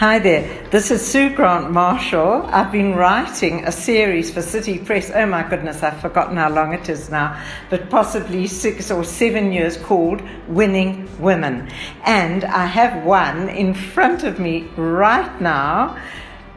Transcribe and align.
Hi 0.00 0.18
there, 0.18 0.66
this 0.70 0.90
is 0.90 1.06
Sue 1.06 1.28
Grant 1.28 1.72
Marshall. 1.72 2.46
I've 2.46 2.72
been 2.72 2.94
writing 2.94 3.66
a 3.66 3.70
series 3.70 4.30
for 4.30 4.40
City 4.40 4.78
Press. 4.78 5.10
Oh 5.14 5.26
my 5.26 5.46
goodness, 5.46 5.82
I've 5.82 6.00
forgotten 6.00 6.38
how 6.38 6.48
long 6.48 6.72
it 6.72 6.88
is 6.88 7.10
now, 7.10 7.38
but 7.68 7.90
possibly 7.90 8.46
six 8.46 8.90
or 8.90 9.04
seven 9.04 9.52
years 9.52 9.76
called 9.76 10.22
Winning 10.48 11.06
Women. 11.20 11.70
And 12.06 12.46
I 12.46 12.64
have 12.64 13.04
one 13.04 13.50
in 13.50 13.74
front 13.74 14.24
of 14.24 14.40
me 14.40 14.70
right 14.74 15.38
now 15.38 15.98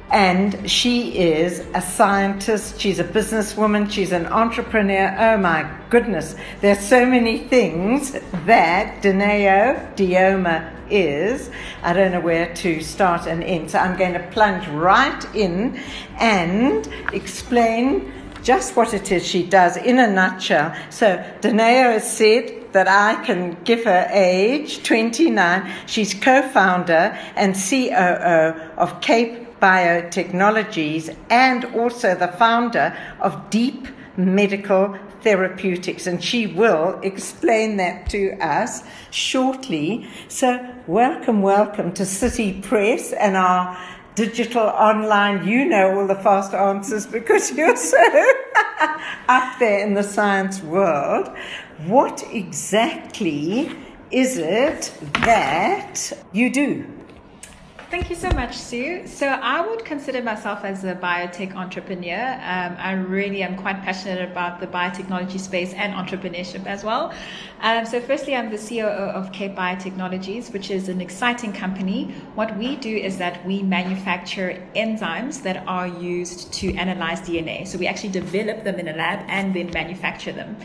and 0.10 0.71
she 0.71 1.18
is 1.18 1.66
a 1.73 1.82
scientist, 1.82 2.80
she's 2.80 3.00
a 3.00 3.04
businesswoman, 3.04 3.91
she's 3.91 4.14
an 4.14 4.25
entrepreneur. 4.28 5.14
Oh 5.20 5.38
my 5.38 5.70
goodness, 5.89 6.38
there's 6.62 6.80
so 6.80 7.05
many 7.05 7.39
things 7.39 8.14
that 8.46 9.03
Dineo 9.03 9.98
Lioma 9.98 10.73
is. 10.90 11.50
I 11.82 11.94
don't 11.94 12.12
know 12.12 12.20
where 12.20 12.54
to 12.55 12.82
start 12.82 13.28
and 13.28 13.44
end, 13.44 13.72
so 13.72 13.80
I'm 13.80 13.98
going 13.98 14.14
to 14.14 14.28
plunge 14.32 14.68
right 14.68 15.23
in 15.36 15.80
and 16.20 16.88
explain 17.14 18.12
just 18.44 18.76
what 18.76 18.94
it 18.94 19.12
is 19.12 19.26
she 19.26 19.44
does 19.44 19.78
in 19.78 20.00
a 20.00 20.12
nutshell. 20.12 20.76
So 20.90 21.18
Dineo 21.42 21.94
has 21.94 22.18
said 22.18 22.73
that 22.73 22.88
I 22.88 23.23
can 23.23 23.58
give 23.64 23.86
her 23.86 24.09
age, 24.12 24.84
29. 24.84 25.72
She's 25.86 26.14
co-founder 26.14 27.18
and 27.36 27.56
COO 27.56 28.59
of 28.78 29.00
Cape 29.02 29.59
Biotechnologies 29.59 31.16
and 31.30 31.64
also 31.76 32.16
the 32.16 32.28
founder 32.28 32.98
of 33.22 33.50
Deep 33.50 33.88
Medical 34.18 34.98
Therapeutics, 35.22 36.06
and 36.06 36.22
she 36.22 36.48
will 36.48 37.00
explain 37.02 37.78
that 37.78 38.09
to 38.09 38.34
us 38.42 38.84
shortly. 39.09 40.08
So, 40.28 40.72
welcome, 40.88 41.42
welcome 41.42 41.94
to 41.94 42.06
City 42.06 42.62
Press 42.62 43.14
and 43.14 43.38
our 43.38 43.78
digital 44.16 44.64
online. 44.64 45.48
You 45.48 45.66
know 45.66 46.00
all 46.00 46.08
the 46.08 46.16
fast 46.16 46.53
answers 46.53 47.08
because 47.08 47.52
you're 47.58 47.75
so 47.75 47.98
up 49.30 49.59
there 49.59 49.86
in 49.86 49.94
the 49.94 50.03
science 50.03 50.62
world. 50.62 51.30
What 51.86 52.23
exactly 52.31 53.72
is 54.12 54.38
it 54.38 54.94
that 55.22 56.12
you 56.34 56.52
do? 56.52 56.86
Thank 57.94 58.09
you 58.09 58.16
so 58.16 58.31
much, 58.31 58.58
Sue. 58.58 59.05
So, 59.05 59.27
I 59.27 59.61
would 59.61 59.86
consider 59.86 60.23
myself 60.23 60.66
as 60.66 60.83
a 60.83 60.95
biotech 60.95 61.53
entrepreneur. 61.53 62.39
Um, 62.41 62.75
I 62.80 62.94
really 62.94 63.44
am 63.44 63.55
quite 63.55 63.83
passionate 63.83 64.31
about 64.31 64.59
the 64.59 64.66
biotechnology 64.66 65.39
space 65.39 65.75
and 65.75 65.94
entrepreneurship 65.94 66.66
as 66.66 66.83
well. 66.83 67.13
Um, 67.61 67.85
so, 67.85 68.02
firstly, 68.02 68.35
I'm 68.35 68.50
the 68.50 68.58
COO 68.58 69.11
of 69.19 69.31
Cape 69.31 69.53
Biotechnologies, 69.53 70.52
which 70.52 70.72
is 70.72 70.89
an 70.89 71.02
exciting 71.02 71.53
company. 71.53 72.16
What 72.33 72.58
we 72.58 72.77
do 72.77 72.97
is 72.97 73.19
that 73.19 73.45
we 73.45 73.61
manufacture 73.61 74.67
enzymes 74.75 75.44
that 75.44 75.63
are 75.67 75.85
used 75.85 76.52
to 76.53 76.73
analyze 76.73 77.22
DNA. 77.22 77.67
So, 77.67 77.78
we 77.78 77.85
actually 77.85 78.09
develop 78.09 78.63
them 78.63 78.80
in 78.80 78.88
a 78.88 78.94
lab 78.94 79.23
and 79.28 79.53
then 79.53 79.69
manufacture 79.69 80.31
them. 80.31 80.57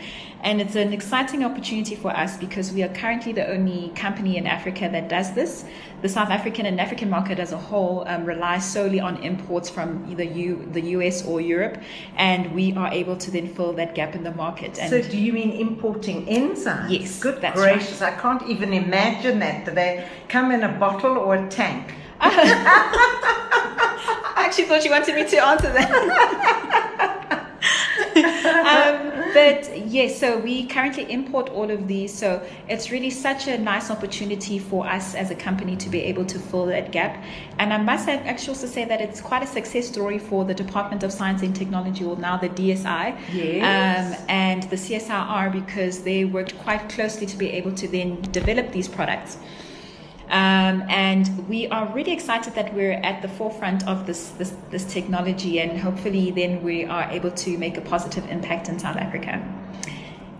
And 0.42 0.60
it's 0.60 0.74
an 0.76 0.92
exciting 0.92 1.42
opportunity 1.44 1.96
for 1.96 2.10
us 2.10 2.36
because 2.36 2.72
we 2.72 2.84
are 2.84 2.88
currently 2.88 3.32
the 3.32 3.48
only 3.48 3.88
company 3.96 4.36
in 4.36 4.46
Africa 4.46 4.88
that 4.92 5.08
does 5.08 5.34
this. 5.34 5.64
The 6.00 6.08
South 6.08 6.30
African 6.30 6.64
and 6.66 6.80
African 6.80 7.10
market 7.10 7.40
as 7.40 7.50
a 7.50 7.56
whole 7.56 8.04
um, 8.06 8.24
relies 8.24 8.64
solely 8.64 9.00
on 9.00 9.16
imports 9.22 9.68
from 9.68 10.06
either 10.08 10.22
U, 10.22 10.68
the 10.72 10.80
US 10.96 11.26
or 11.26 11.40
Europe, 11.40 11.78
and 12.16 12.54
we 12.54 12.72
are 12.74 12.86
able 12.92 13.16
to 13.16 13.32
then 13.32 13.52
fill 13.52 13.72
that 13.72 13.96
gap 13.96 14.14
in 14.14 14.22
the 14.22 14.30
market. 14.30 14.78
And 14.78 14.90
so, 14.90 15.02
do 15.02 15.18
you 15.18 15.32
mean 15.32 15.50
importing 15.50 16.24
enzymes? 16.26 16.88
Yes, 16.88 17.18
good 17.18 17.40
that's 17.40 17.58
gracious! 17.58 18.00
Right. 18.00 18.12
I 18.12 18.16
can't 18.20 18.48
even 18.48 18.72
imagine 18.72 19.40
that. 19.40 19.64
Do 19.64 19.72
they 19.72 20.06
come 20.28 20.52
in 20.52 20.62
a 20.62 20.78
bottle 20.78 21.18
or 21.18 21.34
a 21.34 21.48
tank? 21.48 21.94
I 22.20 22.30
actually 24.36 24.64
thought 24.64 24.84
you 24.84 24.90
wanted 24.90 25.14
me 25.14 25.24
to 25.28 25.44
answer 25.44 25.72
that. 25.72 25.90
um, 28.18 29.32
but 29.34 29.77
yes, 29.88 30.18
so 30.18 30.38
we 30.38 30.66
currently 30.66 31.10
import 31.10 31.48
all 31.50 31.70
of 31.70 31.88
these. 31.88 32.12
So 32.16 32.46
it's 32.68 32.90
really 32.90 33.10
such 33.10 33.48
a 33.48 33.58
nice 33.58 33.90
opportunity 33.90 34.58
for 34.58 34.86
us 34.86 35.14
as 35.14 35.30
a 35.30 35.34
company 35.34 35.76
to 35.76 35.88
be 35.88 36.00
able 36.02 36.24
to 36.26 36.38
fill 36.38 36.66
that 36.66 36.92
gap. 36.92 37.22
And 37.58 37.72
I 37.72 37.78
must 37.78 38.08
actually 38.08 38.48
also 38.48 38.66
say 38.66 38.84
that 38.84 39.00
it's 39.00 39.20
quite 39.20 39.42
a 39.42 39.46
success 39.46 39.88
story 39.88 40.18
for 40.18 40.44
the 40.44 40.54
Department 40.54 41.02
of 41.02 41.12
Science 41.12 41.42
and 41.42 41.54
Technology, 41.56 42.04
or 42.04 42.16
now 42.16 42.36
the 42.36 42.50
DSI, 42.50 43.18
yes. 43.32 44.18
um, 44.20 44.24
and 44.28 44.62
the 44.64 44.76
CSIR, 44.76 45.52
because 45.52 46.02
they 46.02 46.24
worked 46.24 46.56
quite 46.58 46.88
closely 46.88 47.26
to 47.26 47.36
be 47.36 47.50
able 47.50 47.72
to 47.72 47.88
then 47.88 48.20
develop 48.30 48.72
these 48.72 48.88
products. 48.88 49.38
Um, 50.30 50.82
and 50.90 51.48
we 51.48 51.68
are 51.68 51.86
really 51.94 52.12
excited 52.12 52.54
that 52.54 52.74
we're 52.74 52.92
at 52.92 53.22
the 53.22 53.28
forefront 53.28 53.88
of 53.88 54.06
this, 54.06 54.28
this, 54.32 54.54
this 54.70 54.84
technology, 54.84 55.60
and 55.60 55.80
hopefully, 55.80 56.30
then 56.30 56.62
we 56.62 56.84
are 56.84 57.08
able 57.10 57.30
to 57.30 57.56
make 57.56 57.78
a 57.78 57.80
positive 57.80 58.28
impact 58.30 58.68
in 58.68 58.78
South 58.78 58.96
Africa. 58.96 59.42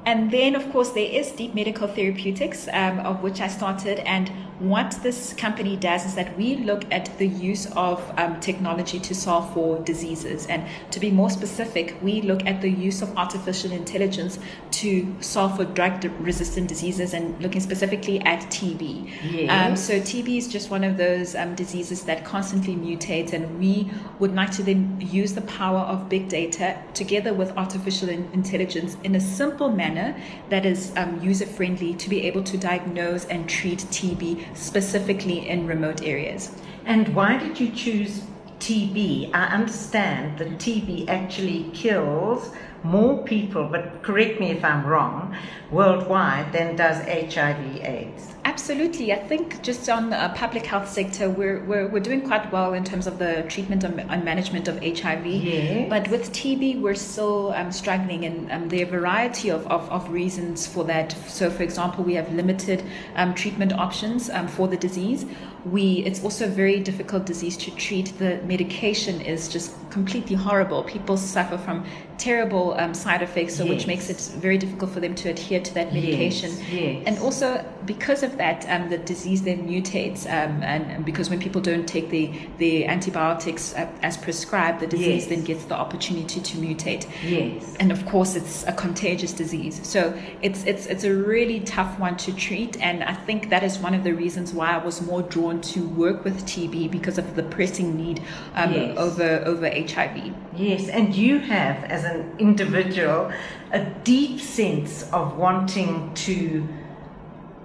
And 0.04 0.30
then, 0.30 0.54
of 0.54 0.70
course, 0.72 0.90
there 0.90 1.10
is 1.10 1.32
Deep 1.32 1.54
Medical 1.54 1.86
Therapeutics, 1.88 2.68
um, 2.72 3.00
of 3.00 3.22
which 3.22 3.40
I 3.40 3.48
started. 3.48 3.98
And 4.00 4.30
what 4.58 4.98
this 5.02 5.32
company 5.34 5.76
does 5.76 6.04
is 6.04 6.14
that 6.16 6.36
we 6.36 6.56
look 6.56 6.84
at 6.92 7.16
the 7.18 7.26
use 7.26 7.66
of 7.76 8.02
um, 8.18 8.40
technology 8.40 8.98
to 8.98 9.14
solve 9.14 9.52
for 9.54 9.78
diseases. 9.80 10.46
And 10.46 10.66
to 10.90 11.00
be 11.00 11.10
more 11.10 11.30
specific, 11.30 11.96
we 12.02 12.22
look 12.22 12.44
at 12.44 12.60
the 12.60 12.70
use 12.70 13.00
of 13.00 13.16
artificial 13.16 13.72
intelligence 13.72 14.38
to 14.72 15.14
solve 15.20 15.56
for 15.56 15.64
drug 15.64 16.04
resistant 16.20 16.68
diseases 16.68 17.14
and 17.14 17.40
looking 17.40 17.60
specifically 17.60 18.20
at 18.20 18.40
TB. 18.50 19.10
Yes. 19.30 19.50
Um, 19.50 19.76
so, 19.76 20.00
TB 20.00 20.38
is 20.38 20.48
just 20.48 20.70
one 20.70 20.84
of 20.84 20.96
those 20.96 21.34
um, 21.34 21.54
diseases 21.54 22.04
that 22.04 22.24
constantly 22.24 22.74
mutates, 22.74 23.32
and 23.32 23.58
we 23.58 23.90
would 24.18 24.34
like 24.34 24.50
to 24.52 24.62
then 24.62 24.98
use 25.00 25.34
the 25.34 25.42
power 25.42 25.80
of 25.80 26.08
big 26.08 26.28
data 26.28 26.76
together 26.94 27.32
with 27.32 27.56
artificial 27.56 28.08
intelligence 28.08 28.96
in 29.04 29.14
a 29.14 29.20
simple 29.20 29.70
manner 29.70 30.16
that 30.48 30.66
is 30.66 30.92
um, 30.96 31.20
user 31.22 31.46
friendly 31.46 31.94
to 31.94 32.08
be 32.08 32.22
able 32.26 32.42
to 32.42 32.56
diagnose 32.56 33.24
and 33.26 33.48
treat 33.48 33.78
TB 33.78 34.47
specifically 34.54 35.48
in 35.48 35.66
remote 35.66 36.02
areas. 36.02 36.52
And 36.84 37.14
why 37.14 37.38
did 37.38 37.60
you 37.60 37.70
choose 37.70 38.22
TB? 38.60 39.30
I 39.34 39.46
understand 39.46 40.38
that 40.38 40.58
TB 40.58 41.08
actually 41.08 41.70
kills 41.74 42.50
more 42.84 43.22
people, 43.24 43.64
but 43.64 44.02
correct 44.02 44.40
me 44.40 44.50
if 44.50 44.64
I'm 44.64 44.86
wrong, 44.86 45.36
worldwide 45.70 46.52
than 46.52 46.76
does 46.76 46.98
HIV/AIDS. 46.98 48.34
Absolutely. 48.44 49.12
I 49.12 49.18
think 49.18 49.62
just 49.62 49.88
on 49.88 50.10
the 50.10 50.32
public 50.34 50.64
health 50.64 50.88
sector, 50.88 51.28
we're, 51.28 51.62
we're, 51.64 51.86
we're 51.86 52.00
doing 52.00 52.22
quite 52.22 52.50
well 52.50 52.72
in 52.72 52.82
terms 52.82 53.06
of 53.06 53.18
the 53.18 53.44
treatment 53.48 53.84
and, 53.84 54.24
management 54.24 54.68
of 54.68 54.82
HIV. 54.82 55.26
Yes. 55.26 55.86
But 55.88 56.08
with 56.08 56.32
TB, 56.32 56.80
we're 56.80 56.94
still 56.94 57.52
um, 57.52 57.70
struggling, 57.70 58.24
and 58.24 58.50
um, 58.50 58.68
there 58.68 58.80
are 58.80 58.88
a 58.88 58.90
variety 58.90 59.50
of, 59.50 59.66
of, 59.66 59.88
of, 59.90 60.10
reasons 60.10 60.66
for 60.66 60.82
that. 60.84 61.12
So, 61.28 61.50
for 61.50 61.62
example, 61.62 62.02
we 62.04 62.14
have 62.14 62.32
limited 62.32 62.82
um, 63.16 63.34
treatment 63.34 63.74
options 63.74 64.30
um, 64.30 64.48
for 64.48 64.66
the 64.66 64.76
disease. 64.76 65.26
We, 65.64 66.04
it's 66.06 66.24
also 66.24 66.46
a 66.46 66.48
very 66.48 66.80
difficult 66.80 67.26
disease 67.26 67.56
to 67.58 67.70
treat. 67.72 68.18
The 68.18 68.40
medication 68.44 69.20
is 69.20 69.48
just 69.48 69.74
completely 69.90 70.36
horrible. 70.36 70.84
People 70.84 71.16
suffer 71.16 71.58
from 71.58 71.84
terrible 72.18 72.74
um, 72.74 72.92
side 72.94 73.22
effects, 73.22 73.56
so 73.56 73.64
yes. 73.64 73.70
which 73.70 73.86
makes 73.86 74.10
it 74.10 74.18
very 74.38 74.58
difficult 74.58 74.90
for 74.90 75.00
them 75.00 75.14
to 75.14 75.30
adhere 75.30 75.60
to 75.60 75.74
that 75.74 75.92
medication. 75.92 76.50
Yes. 76.50 76.70
Yes. 76.70 77.02
And 77.06 77.18
also 77.18 77.64
because 77.86 78.22
of 78.22 78.36
that, 78.36 78.66
um, 78.68 78.90
the 78.90 78.98
disease 78.98 79.42
then 79.42 79.66
mutates, 79.68 80.26
um, 80.26 80.62
and, 80.62 80.84
and, 80.90 81.04
because 81.04 81.30
when 81.30 81.40
people 81.40 81.60
don't 81.60 81.86
take 81.86 82.10
the 82.10 82.32
the 82.58 82.86
antibiotics 82.86 83.74
uh, 83.74 83.88
as 84.02 84.16
prescribed, 84.16 84.80
the 84.80 84.86
disease 84.86 85.28
then 85.28 85.42
gets 85.42 85.64
the 85.64 85.76
opportunity 85.76 86.40
to 86.40 86.58
mutate. 86.58 87.08
Yes. 87.24 87.76
And 87.80 87.92
of 87.92 88.04
course, 88.06 88.34
it's 88.34 88.66
a 88.66 88.72
contagious 88.72 89.32
disease, 89.32 89.80
so 89.86 90.18
it's 90.42 90.64
it's 90.64 90.86
it's 90.86 91.04
a 91.04 91.14
really 91.14 91.60
tough 91.60 91.98
one 91.98 92.16
to 92.18 92.34
treat. 92.34 92.80
And 92.80 93.04
I 93.04 93.14
think 93.14 93.48
that 93.50 93.62
is 93.62 93.78
one 93.78 93.94
of 93.94 94.02
the 94.04 94.12
reasons 94.12 94.52
why 94.52 94.72
I 94.72 94.78
was 94.78 95.00
more 95.00 95.22
drawn 95.22 95.60
to 95.60 95.88
work 95.88 96.24
with 96.24 96.44
TB 96.44 96.90
because 96.90 97.18
of 97.18 97.36
the 97.36 97.42
pressing 97.44 97.96
need 97.96 98.22
um, 98.54 98.74
over 98.98 99.42
over 99.44 99.68
HIV. 99.68 100.34
Yes, 100.56 100.88
and 100.88 101.14
you 101.14 101.38
have, 101.38 101.84
as 101.84 102.04
an 102.10 102.34
individual, 102.38 103.32
a 103.72 103.84
deep 104.04 104.40
sense 104.40 105.02
of 105.12 105.36
wanting 105.36 106.12
to 106.14 106.66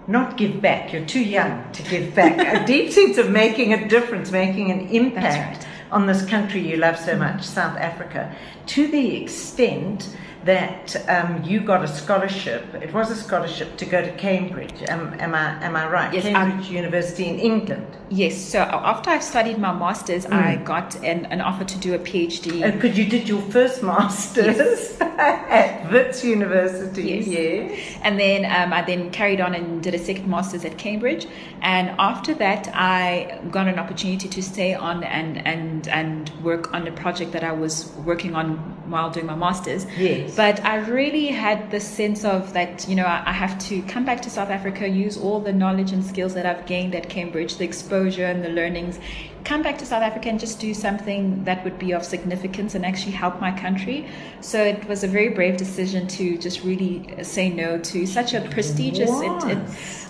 not 0.08 0.38
give 0.38 0.62
back. 0.62 0.92
You're 0.92 1.06
too 1.06 1.24
young 1.24 1.72
to 1.72 1.84
give 1.84 2.14
back. 2.14 2.62
a 2.62 2.66
deep 2.68 2.92
sense 2.92 3.18
of 3.18 3.30
making 3.30 3.74
a 3.74 3.88
difference, 3.88 4.32
making 4.32 4.72
an 4.72 4.90
impact 4.90 5.64
right. 5.64 5.68
on 5.92 6.08
this 6.08 6.26
country 6.26 6.68
you 6.68 6.78
love 6.78 6.98
so 6.98 7.18
much, 7.18 7.44
South 7.44 7.78
Africa, 7.78 8.36
to 8.68 8.88
the 8.88 9.16
extent 9.16 10.16
that 10.46 11.10
um, 11.10 11.44
you 11.44 11.62
got 11.62 11.84
a 11.84 11.88
scholarship. 11.88 12.74
It 12.76 12.94
was 12.94 13.10
a 13.12 13.16
scholarship 13.16 13.78
to 13.78 13.86
go 13.86 14.02
to 14.02 14.12
Cambridge. 14.14 14.84
Am, 14.88 15.14
am 15.20 15.34
I 15.34 15.64
am 15.64 15.76
I 15.76 15.90
right? 15.90 16.14
Yes, 16.14 16.24
Cambridge 16.24 16.70
University 16.70 17.28
in 17.28 17.40
England. 17.40 17.88
Yes. 18.10 18.36
So 18.38 18.60
after 18.60 19.10
I 19.10 19.20
studied 19.20 19.58
my 19.58 19.74
masters, 19.74 20.26
I 20.26 20.58
got 20.58 20.96
an, 20.98 21.26
an 21.28 21.42
offer 21.42 21.64
to 21.64 21.78
do 21.78 21.94
a 21.96 22.00
PhD. 22.00 22.72
Because 22.74 22.98
you 22.98 23.06
did 23.06 23.28
your 23.28 23.42
first 23.42 23.84
masters 23.84 25.00
at 25.02 25.90
Wits 25.92 26.24
University. 26.24 27.04
Yes. 27.04 27.28
Yes. 27.28 27.98
And 28.04 28.20
then 28.20 28.46
um, 28.46 28.74
I 28.74 28.82
then 28.82 29.12
carried 29.12 29.40
on 29.40 29.56
and 29.56 29.82
did 29.82 29.94
a 29.94 30.00
second 30.00 30.28
master's 30.28 30.66
at 30.66 30.78
Cambridge. 30.78 31.26
And 31.62 31.90
after 32.00 32.34
that, 32.36 32.70
I 32.74 33.40
got 33.52 33.68
an 33.68 33.80
opportunity 33.80 34.28
to 34.28 34.44
stay 34.44 34.74
on 34.74 35.04
and, 35.04 35.46
and, 35.48 35.88
and 35.88 36.30
work 36.44 36.74
on 36.74 36.88
a 36.88 36.92
project 36.92 37.32
that 37.32 37.44
I 37.44 37.52
was 37.52 37.92
working 38.06 38.36
on 38.36 38.73
while 38.86 39.10
doing 39.10 39.26
my 39.26 39.36
master's. 39.36 39.86
Yes. 39.98 40.36
But 40.36 40.64
I 40.64 40.78
really 40.78 41.28
had 41.28 41.72
the 41.72 41.80
sense 41.80 42.24
of 42.24 42.54
that, 42.54 42.88
you 42.88 42.96
know, 42.96 43.06
I, 43.06 43.24
I 43.26 43.32
have 43.32 43.58
to 43.68 43.82
come 43.84 44.06
back 44.06 44.22
to 44.24 44.30
South 44.30 44.50
Africa, 44.50 44.88
use 44.88 45.18
all 45.18 45.40
the 45.40 45.54
knowledge 45.54 45.92
and 45.92 46.04
skills 46.04 46.34
that 46.34 46.46
I've 46.46 46.66
gained 46.66 46.96
at 46.96 47.10
Cambridge, 47.10 47.58
the 47.58 47.66
exposure 47.66 48.26
and 48.26 48.44
the 48.44 48.50
learnings, 48.50 49.00
come 49.44 49.62
back 49.62 49.78
to 49.78 49.86
South 49.86 50.04
Africa 50.04 50.30
and 50.30 50.40
just 50.40 50.60
do 50.60 50.74
something 50.74 51.44
that 51.44 51.64
would 51.64 51.78
be 51.78 51.92
of 51.92 52.04
significance 52.06 52.76
and 52.76 52.86
actually 52.86 53.12
help 53.12 53.42
my 53.42 53.52
country. 53.58 54.08
So 54.42 54.64
it 54.64 54.88
was 54.88 55.04
a 55.04 55.08
very 55.08 55.30
brave 55.30 55.58
decision 55.58 56.08
to 56.10 56.38
just 56.38 56.64
really 56.64 57.24
say 57.24 57.50
no 57.50 57.78
to 57.78 58.06
such 58.06 58.34
a 58.34 58.42
prestigious. 58.42 59.10
It, 59.12 59.58
it, 59.58 59.58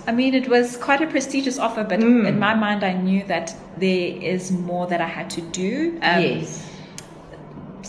I 0.06 0.12
mean, 0.12 0.34
it 0.34 0.48
was 0.50 0.78
quite 0.78 1.02
a 1.02 1.08
prestigious 1.08 1.58
offer, 1.58 1.84
but 1.84 2.02
in 2.02 2.38
my 2.38 2.54
mind, 2.54 2.84
I 2.84 2.94
knew 2.94 3.24
that 3.26 3.56
there 3.78 4.18
is 4.22 4.52
more 4.52 4.86
that 4.88 5.02
I 5.02 5.08
had 5.08 5.30
to 5.32 5.42
do. 5.42 5.98
Um, 6.02 6.22
yes. 6.22 6.70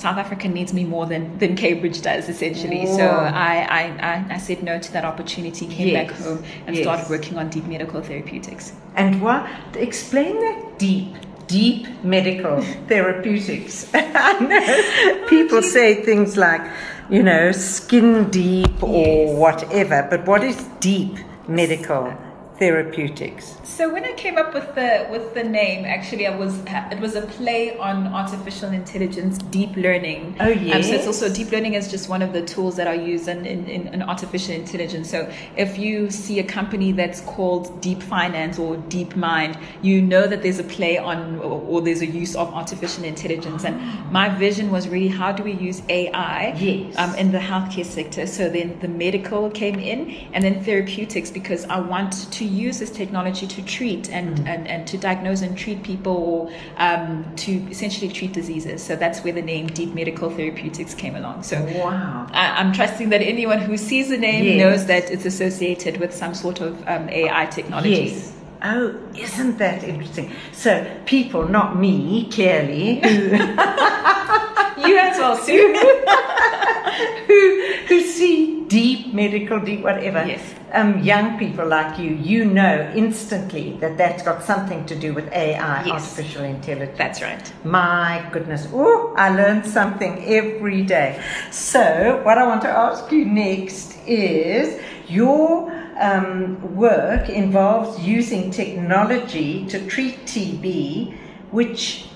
South 0.05 0.19
Africa 0.19 0.49
needs 0.49 0.75
me 0.75 0.85
more 0.85 1.06
than, 1.06 1.39
than 1.39 1.56
Cambridge 1.56 2.03
does, 2.03 2.29
essentially. 2.29 2.85
So 2.85 3.09
oh. 3.09 3.21
I, 3.25 3.55
I, 3.79 3.83
I, 4.11 4.35
I 4.35 4.37
said 4.37 4.62
no 4.62 4.79
to 4.79 4.93
that 4.93 5.03
opportunity, 5.03 5.67
came 5.67 5.95
back 5.95 6.11
home, 6.11 6.45
and 6.67 6.77
Yes. 6.77 6.85
started 6.85 7.09
working 7.09 7.39
on 7.39 7.49
deep 7.49 7.65
medical 7.65 8.03
therapeutics. 8.03 8.75
And 8.97 9.23
what? 9.23 9.49
Explain 9.75 10.39
that 10.41 10.79
deep, 10.79 11.09
deep 11.47 11.87
medical 12.05 12.61
therapeutics. 12.89 13.91
Know 13.95 14.61
oh, 14.69 15.27
people 15.31 15.62
say 15.62 16.03
things 16.03 16.37
like, 16.37 16.61
you 17.09 17.23
know, 17.23 17.51
skin 17.53 18.29
deep 18.29 18.83
or 18.83 19.06
Yes. 19.06 19.39
whatever, 19.39 20.06
but 20.11 20.27
what 20.27 20.45
is 20.45 20.62
deep 20.81 21.17
medical 21.49 22.12
therapeutics? 22.59 23.59
So 23.65 23.93
when 23.93 24.05
I 24.05 24.12
came 24.12 24.39
up 24.39 24.55
with 24.55 24.75
the 24.75 25.06
with 25.11 25.35
the 25.35 25.43
name, 25.45 25.85
actually, 25.85 26.27
I 26.27 26.37
was 26.37 26.55
it 26.93 27.01
was 27.01 27.15
a 27.15 27.23
play 27.23 27.77
on 27.79 28.06
artificial 28.09 28.71
intelligence, 28.71 29.39
deep 29.39 29.75
learning. 29.77 30.37
Oh, 30.41 30.53
Um, 30.53 30.83
so 30.83 30.95
it's 30.95 31.06
also 31.06 31.33
deep 31.33 31.51
learning 31.51 31.75
is 31.75 31.91
just 31.91 32.09
one 32.09 32.23
of 32.23 32.33
the 32.33 32.43
tools 32.43 32.77
that 32.77 32.87
are 32.87 32.95
used 32.95 33.29
in, 33.29 33.45
in, 33.45 33.67
in, 33.67 33.89
in 33.89 34.03
artificial 34.03 34.55
intelligence. 34.55 35.11
So 35.11 35.31
if 35.56 35.79
you 35.79 36.11
see 36.11 36.39
a 36.39 36.45
company 36.45 36.93
that's 36.93 37.21
called 37.23 37.81
Deep 37.81 38.03
Finance 38.03 38.59
or 38.59 38.77
Deep 38.89 39.17
Mind, 39.17 39.59
you 39.83 40.01
know 40.03 40.27
that 40.27 40.43
there's 40.43 40.59
a 40.59 40.65
play 40.65 40.99
on 40.99 41.39
or, 41.41 41.61
or 41.69 41.81
there's 41.83 42.03
a 42.03 42.06
use 42.06 42.37
of 42.37 42.53
artificial 42.55 43.05
intelligence. 43.05 43.65
And 43.65 43.77
my 44.12 44.29
vision 44.29 44.71
was 44.71 44.89
really 44.89 45.09
how 45.09 45.33
do 45.33 45.43
we 45.43 45.53
use 45.53 45.83
AI 45.89 46.55
Yes. 46.56 46.97
um, 46.97 47.15
in 47.17 47.33
the 47.33 47.39
healthcare 47.39 47.85
sector. 47.87 48.27
So 48.27 48.49
then 48.49 48.79
the 48.81 48.89
medical 48.89 49.51
came 49.51 49.79
in, 49.79 50.11
and 50.33 50.45
then 50.45 50.62
therapeutics 50.62 51.31
because 51.31 51.65
I 51.67 51.81
want 51.81 52.12
to 52.33 52.44
use 52.46 52.79
this 52.79 52.91
technology 52.91 53.46
to 53.46 53.62
treat 53.62 54.11
and, 54.11 54.38
and, 54.49 54.67
and 54.69 54.87
to 54.88 54.99
diagnose 54.99 55.43
and 55.43 55.56
treat 55.56 55.82
people 55.82 56.12
or 56.17 56.52
um, 56.79 57.25
to 57.37 57.52
essentially 57.70 58.08
treat 58.11 58.32
diseases. 58.32 58.82
So 58.82 58.96
that's 58.96 59.20
where 59.25 59.32
the 59.32 59.43
name 59.43 59.67
Deep 59.69 59.94
Medical 59.94 60.31
Therapeutics 60.31 60.94
came 60.94 61.17
along. 61.17 61.43
So 61.43 61.62
Wow. 61.75 62.26
I, 62.32 62.61
I'm 62.61 62.73
trusting 62.73 63.08
that 63.11 63.23
anyone 63.23 63.58
who 63.61 63.76
sees 63.76 64.08
the 64.08 64.19
name 64.19 64.44
Yes. 64.44 64.58
knows 64.58 64.87
that 64.87 65.11
it's 65.11 65.25
associated 65.25 65.99
with 65.99 66.12
some 66.14 66.35
sort 66.35 66.61
of 66.61 66.81
um, 66.88 67.08
AI 67.08 67.46
technology. 67.46 67.91
Yes. 68.12 68.32
Oh, 68.67 68.94
isn't 69.14 69.58
that 69.58 69.85
interesting? 69.85 70.32
So, 70.52 70.87
people, 71.05 71.46
not 71.49 71.76
me, 71.79 72.31
clearly, 72.31 72.99
You 74.79 74.99
as 74.99 75.19
well, 75.19 75.37
Sue. 75.37 75.73
who, 77.26 77.67
who 77.87 78.00
see 78.03 78.65
deep 78.69 79.12
medical, 79.15 79.61
deep 79.61 79.82
whatever, 79.82 80.25
Yes. 80.26 80.43
um, 80.73 81.00
young 81.03 81.38
people 81.38 81.67
like 81.67 81.99
you, 81.99 82.11
you 82.11 82.44
know 82.44 82.91
instantly 82.94 83.76
that 83.81 83.97
that's 83.97 84.23
got 84.23 84.43
something 84.43 84.85
to 84.87 84.94
do 84.97 85.12
with 85.15 85.31
AI, 85.32 85.85
Yes. 85.85 85.91
artificial 85.93 86.44
intelligence. 86.44 86.99
That's 86.99 87.23
right. 87.23 87.53
My 87.65 88.25
goodness. 88.32 88.69
Oh, 88.73 89.15
I 89.17 89.29
learn 89.35 89.65
something 89.65 90.25
every 90.25 90.82
day. 90.82 91.20
So, 91.50 92.20
what 92.25 92.38
I 92.38 92.47
want 92.47 92.62
to 92.62 92.69
ask 92.70 93.11
you 93.12 93.25
next 93.25 93.97
is 94.06 94.81
your 95.09 95.70
um, 96.00 96.75
work 96.75 97.29
involves 97.29 98.00
using 98.00 98.50
technology 98.50 99.67
to 99.67 99.87
treat 99.87 100.25
TB, 100.27 101.15
which, 101.53 102.06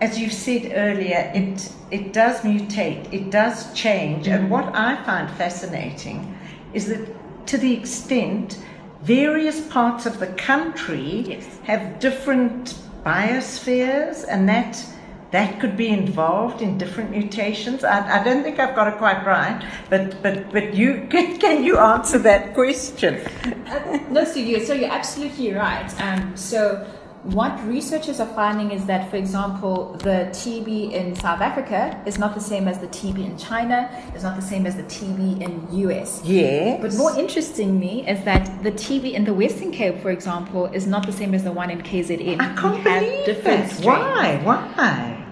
as 0.00 0.18
you 0.18 0.28
said 0.30 0.72
earlier, 0.74 1.30
it, 1.34 1.72
it 1.90 2.12
does 2.12 2.40
mutate, 2.40 3.12
it 3.12 3.30
does 3.30 3.72
change. 3.72 4.28
And 4.28 4.50
what 4.50 4.74
I 4.74 5.02
find 5.04 5.30
fascinating 5.30 6.38
is 6.74 6.86
that 6.88 7.46
to 7.46 7.58
the 7.58 7.72
extent 7.72 8.58
various 9.02 9.60
parts 9.68 10.04
of 10.06 10.18
the 10.18 10.26
country 10.28 11.24
Yes. 11.28 11.58
have 11.64 11.98
different 12.00 12.74
biospheres 13.04 14.24
and 14.28 14.48
that 14.48 14.84
that 15.32 15.60
could 15.60 15.76
be 15.76 15.88
involved 15.88 16.62
in 16.62 16.78
different 16.78 17.10
mutations. 17.10 17.84
I, 17.84 18.20
I 18.20 18.24
don't 18.24 18.42
think 18.42 18.58
I've 18.58 18.74
got 18.74 18.88
it 18.88 18.96
quite 18.96 19.24
right, 19.26 19.60
but 19.90 20.22
but 20.22 20.52
but 20.52 20.74
you 20.74 21.06
can, 21.10 21.38
can 21.38 21.64
you 21.64 21.78
answer 21.78 22.18
that 22.18 22.54
question? 22.54 23.20
Uh, 23.66 23.98
no, 24.10 24.24
so 24.24 24.38
you're, 24.38 24.64
so 24.64 24.72
you're 24.72 24.90
absolutely 24.90 25.52
right. 25.52 25.88
Um, 26.00 26.36
so 26.36 26.86
what 27.32 27.52
researchers 27.66 28.20
are 28.20 28.32
finding 28.34 28.70
is 28.70 28.86
that, 28.86 29.10
for 29.10 29.16
example, 29.16 29.94
the 29.98 30.28
TB 30.30 30.92
in 30.92 31.14
South 31.16 31.40
Africa 31.40 32.00
is 32.06 32.18
not 32.18 32.34
the 32.34 32.40
same 32.40 32.68
as 32.68 32.78
the 32.78 32.86
TB 32.88 33.24
in 33.24 33.36
China, 33.36 33.90
it's 34.14 34.22
not 34.22 34.36
the 34.36 34.42
same 34.42 34.64
as 34.66 34.76
the 34.76 34.84
TB 34.84 35.40
in 35.40 35.66
US. 35.88 36.22
Yeah. 36.24 36.78
But 36.80 36.94
more 36.94 37.18
interestingly 37.18 38.06
is 38.08 38.24
that 38.24 38.62
the 38.62 38.70
TB 38.72 39.12
in 39.12 39.24
the 39.24 39.34
Western 39.34 39.72
Cape, 39.72 40.00
for 40.00 40.10
example, 40.10 40.66
is 40.66 40.86
not 40.86 41.04
the 41.04 41.12
same 41.12 41.34
as 41.34 41.42
the 41.42 41.52
one 41.52 41.70
in 41.70 41.82
KZN. 41.82 42.40
I 42.40 42.54
can't 42.54 42.76
we 42.76 42.82
believe 42.84 43.26
different 43.26 43.70
strains. 43.70 43.84
Why? 43.86 44.40
Why? 44.44 45.22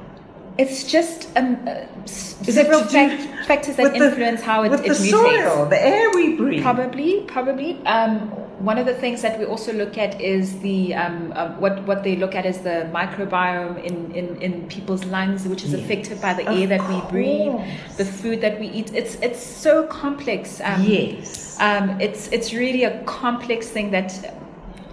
It's 0.57 0.85
just 0.85 1.29
um, 1.37 1.59
uh, 1.67 1.71
s- 2.05 2.41
Is 2.43 2.57
it 2.57 2.67
several 2.67 2.81
to 2.83 3.45
factors 3.45 3.75
that 3.77 3.83
with 3.85 3.95
the- 3.99 4.07
influence 4.09 4.41
how 4.41 4.63
it, 4.63 4.71
with 4.71 4.85
it 4.85 4.89
the 4.89 4.95
mutates. 4.95 5.11
soil, 5.11 5.67
the 5.67 5.85
air 5.85 6.11
we 6.15 6.37
breathe. 6.37 6.63
Probably, 6.63 7.23
probably. 7.27 7.85
Um, 7.87 8.31
one 8.59 8.79
of 8.79 8.87
the 8.87 8.95
things 8.95 9.23
that 9.23 9.39
we 9.39 9.45
also 9.45 9.73
look 9.73 9.99
at 9.99 10.21
is 10.21 10.59
the 10.61 10.95
um, 10.95 11.33
uh, 11.35 11.49
what 11.59 11.83
what 11.87 12.05
they 12.05 12.17
look 12.17 12.35
at 12.35 12.47
is 12.47 12.59
the 12.59 12.89
microbiome 12.93 13.83
in, 13.83 14.13
in, 14.13 14.41
in 14.41 14.69
people's 14.69 15.05
lungs, 15.07 15.47
which 15.47 15.65
is 15.65 15.73
Yes. 15.73 15.81
affected 15.83 16.21
by 16.21 16.35
the 16.35 16.47
Of 16.49 16.57
air 16.59 16.67
that 16.69 16.89
we 16.89 17.01
breathe, 17.11 17.53
the 17.97 18.05
food 18.05 18.41
that 18.43 18.61
we 18.61 18.69
eat. 18.69 18.93
It's 18.95 19.17
it's 19.17 19.43
so 19.43 19.87
complex. 19.87 20.61
Um, 20.63 20.83
Yes. 20.85 21.59
Um, 21.61 22.01
it's 22.01 22.29
it's 22.29 22.53
really 22.53 22.85
a 22.85 23.03
complex 23.05 23.69
thing 23.69 23.91
that 23.91 24.13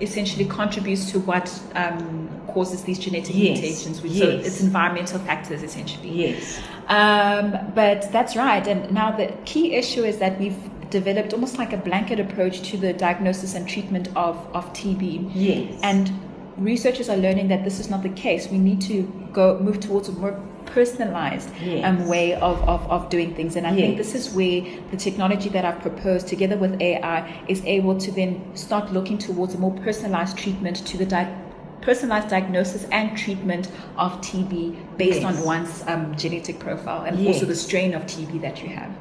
essentially 0.02 0.46
contributes 0.46 1.12
to 1.12 1.20
what 1.20 1.48
um, 1.76 2.28
causes 2.48 2.84
these 2.84 2.98
genetic 2.98 3.36
Yes. 3.36 3.60
mutations. 3.62 4.02
Which, 4.02 4.14
So 4.14 4.28
it's 4.30 4.62
environmental 4.62 5.20
factors 5.20 5.62
essentially. 5.62 6.10
Yes. 6.10 6.60
Um, 6.88 7.58
but 7.76 8.12
that's 8.12 8.36
right. 8.36 8.66
And 8.68 8.92
now 8.92 9.12
the 9.16 9.28
key 9.46 9.74
issue 9.76 10.04
is 10.04 10.18
that 10.18 10.40
we've 10.40 10.58
developed 10.92 11.34
almost 11.34 11.58
like 11.58 11.74
a 11.74 11.78
blanket 11.78 12.20
approach 12.20 12.62
to 12.70 12.78
the 12.78 12.94
diagnosis 12.94 13.56
and 13.56 13.68
treatment 13.68 14.08
of, 14.16 14.36
of 14.54 14.72
TB. 14.74 15.32
Yes. 15.34 15.80
And 15.82 16.12
researchers 16.58 17.10
are 17.10 17.18
learning 17.18 17.48
that 17.48 17.64
this 17.64 17.80
is 17.80 17.90
not 17.90 18.04
the 18.04 18.10
case. 18.10 18.50
We 18.50 18.60
need 18.60 18.82
to 18.82 19.04
go 19.34 19.58
move 19.60 19.80
towards 19.80 20.10
a 20.10 20.12
more 20.12 20.40
personalized 20.66 21.50
Yes. 21.62 21.84
um, 21.86 22.08
way 22.08 22.34
of, 22.36 22.62
of, 22.70 22.82
of 22.92 23.10
doing 23.10 23.34
things. 23.34 23.56
And 23.56 23.66
I 23.66 23.74
think 23.76 23.98
this 23.98 24.14
is 24.16 24.30
where 24.32 24.62
the 24.92 24.98
technology 24.98 25.50
that 25.50 25.66
I've 25.66 25.82
proposed 25.82 26.28
together 26.28 26.58
with 26.58 26.80
AI 26.82 27.44
is 27.48 27.64
able 27.66 27.98
to 27.98 28.12
then 28.12 28.56
start 28.56 28.94
looking 28.94 29.18
towards 29.18 29.54
a 29.56 29.58
more 29.58 29.74
personalized 29.80 30.38
treatment 30.38 30.86
to 30.88 30.98
the 30.98 31.06
di- 31.06 31.36
personalized 31.82 32.30
diagnosis 32.30 32.84
and 32.92 33.18
treatment 33.18 33.70
of 33.98 34.12
TB 34.22 34.98
based 34.98 35.22
Yes. 35.22 35.40
on 35.40 35.46
one's 35.46 35.84
um, 35.88 36.16
genetic 36.16 36.60
profile 36.60 37.04
and 37.06 37.20
Yes. 37.20 37.34
also 37.36 37.46
the 37.48 37.56
strain 37.56 37.94
of 37.94 38.04
TB 38.04 38.40
that 38.42 38.62
you 38.62 38.70
have. 38.70 38.92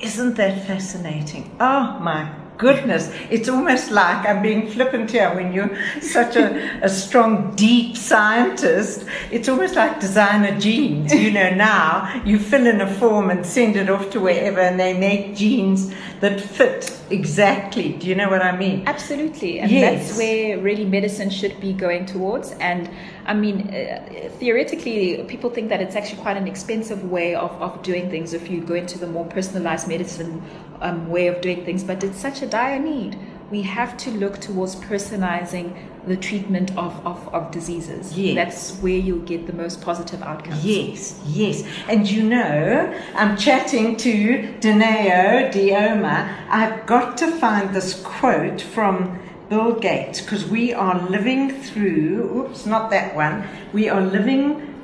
Isn't 0.00 0.36
that 0.36 0.66
fascinating? 0.66 1.56
Oh 1.58 1.98
my 2.00 2.32
goodness. 2.58 3.10
It's 3.30 3.48
almost 3.48 3.90
like 3.90 4.26
I'm 4.26 4.42
being 4.42 4.68
flippant 4.68 5.10
here 5.10 5.34
when 5.34 5.52
you're 5.52 5.70
such 6.02 6.36
a, 6.36 6.80
a 6.82 6.88
strong, 6.88 7.54
deep 7.54 7.96
scientist. 7.96 9.06
It's 9.30 9.48
almost 9.48 9.76
like 9.76 10.00
designer 10.00 10.58
genes. 10.58 11.14
You 11.14 11.30
know, 11.30 11.50
now 11.54 12.22
you 12.24 12.38
fill 12.38 12.66
in 12.66 12.80
a 12.80 12.92
form 12.94 13.30
and 13.30 13.46
send 13.46 13.76
it 13.76 13.88
off 13.88 14.10
to 14.10 14.20
wherever 14.20 14.60
and 14.60 14.78
they 14.78 14.92
make 14.98 15.36
genes 15.36 15.92
that 16.20 16.40
fit 16.40 16.98
exactly. 17.10 17.92
Do 17.92 18.06
you 18.08 18.14
know 18.14 18.28
what 18.28 18.42
I 18.42 18.56
mean? 18.56 18.82
Absolutely, 18.86 19.60
and 19.60 19.70
Yes. 19.70 20.08
that's 20.08 20.18
where 20.18 20.58
really 20.58 20.84
medicine 20.84 21.30
should 21.30 21.60
be 21.60 21.72
going 21.72 22.06
towards. 22.06 22.52
And 22.52 22.90
I 23.26 23.34
mean, 23.34 23.68
uh, 23.72 24.30
theoretically, 24.38 25.22
people 25.28 25.50
think 25.50 25.68
that 25.68 25.80
it's 25.80 25.96
actually 25.96 26.22
quite 26.22 26.36
an 26.36 26.48
expensive 26.48 27.10
way 27.10 27.34
of, 27.34 27.50
of 27.62 27.82
doing 27.82 28.10
things 28.10 28.32
if 28.32 28.50
you 28.50 28.60
go 28.60 28.74
into 28.74 28.98
the 28.98 29.06
more 29.06 29.26
personalized 29.26 29.86
medicine 29.86 30.42
um, 30.80 31.08
way 31.08 31.26
of 31.26 31.40
doing 31.40 31.64
things, 31.64 31.84
but 31.84 32.02
it's 32.04 32.18
such 32.18 32.42
a 32.42 32.46
dire 32.46 32.78
need. 32.78 33.18
We 33.50 33.62
have 33.62 33.96
to 33.98 34.10
look 34.10 34.38
towards 34.40 34.76
personalizing 34.76 35.76
the 36.06 36.16
treatment 36.16 36.76
of, 36.76 37.06
of, 37.06 37.28
of 37.34 37.50
diseases. 37.50 38.16
Yes. 38.16 38.34
That's 38.34 38.78
where 38.82 38.96
you'll 38.96 39.20
get 39.20 39.46
the 39.46 39.52
most 39.52 39.80
positive 39.80 40.22
outcomes. 40.22 40.64
Yes, 40.64 41.20
yes. 41.26 41.64
And 41.88 42.10
you 42.10 42.22
know, 42.24 42.94
I'm 43.14 43.36
chatting 43.36 43.96
to 43.96 44.54
Dineo 44.60 45.52
Lioma. 45.52 46.46
I've 46.48 46.86
got 46.86 47.16
to 47.18 47.30
find 47.32 47.74
this 47.74 48.02
quote 48.02 48.60
from 48.60 49.18
Bill 49.48 49.78
Gates 49.78 50.20
because 50.20 50.46
we 50.46 50.74
are 50.74 51.00
living 51.08 51.50
through, 51.62 52.46
oops, 52.48 52.66
not 52.66 52.90
that 52.90 53.14
one, 53.14 53.44
we 53.72 53.88
are 53.88 54.02
living 54.02 54.74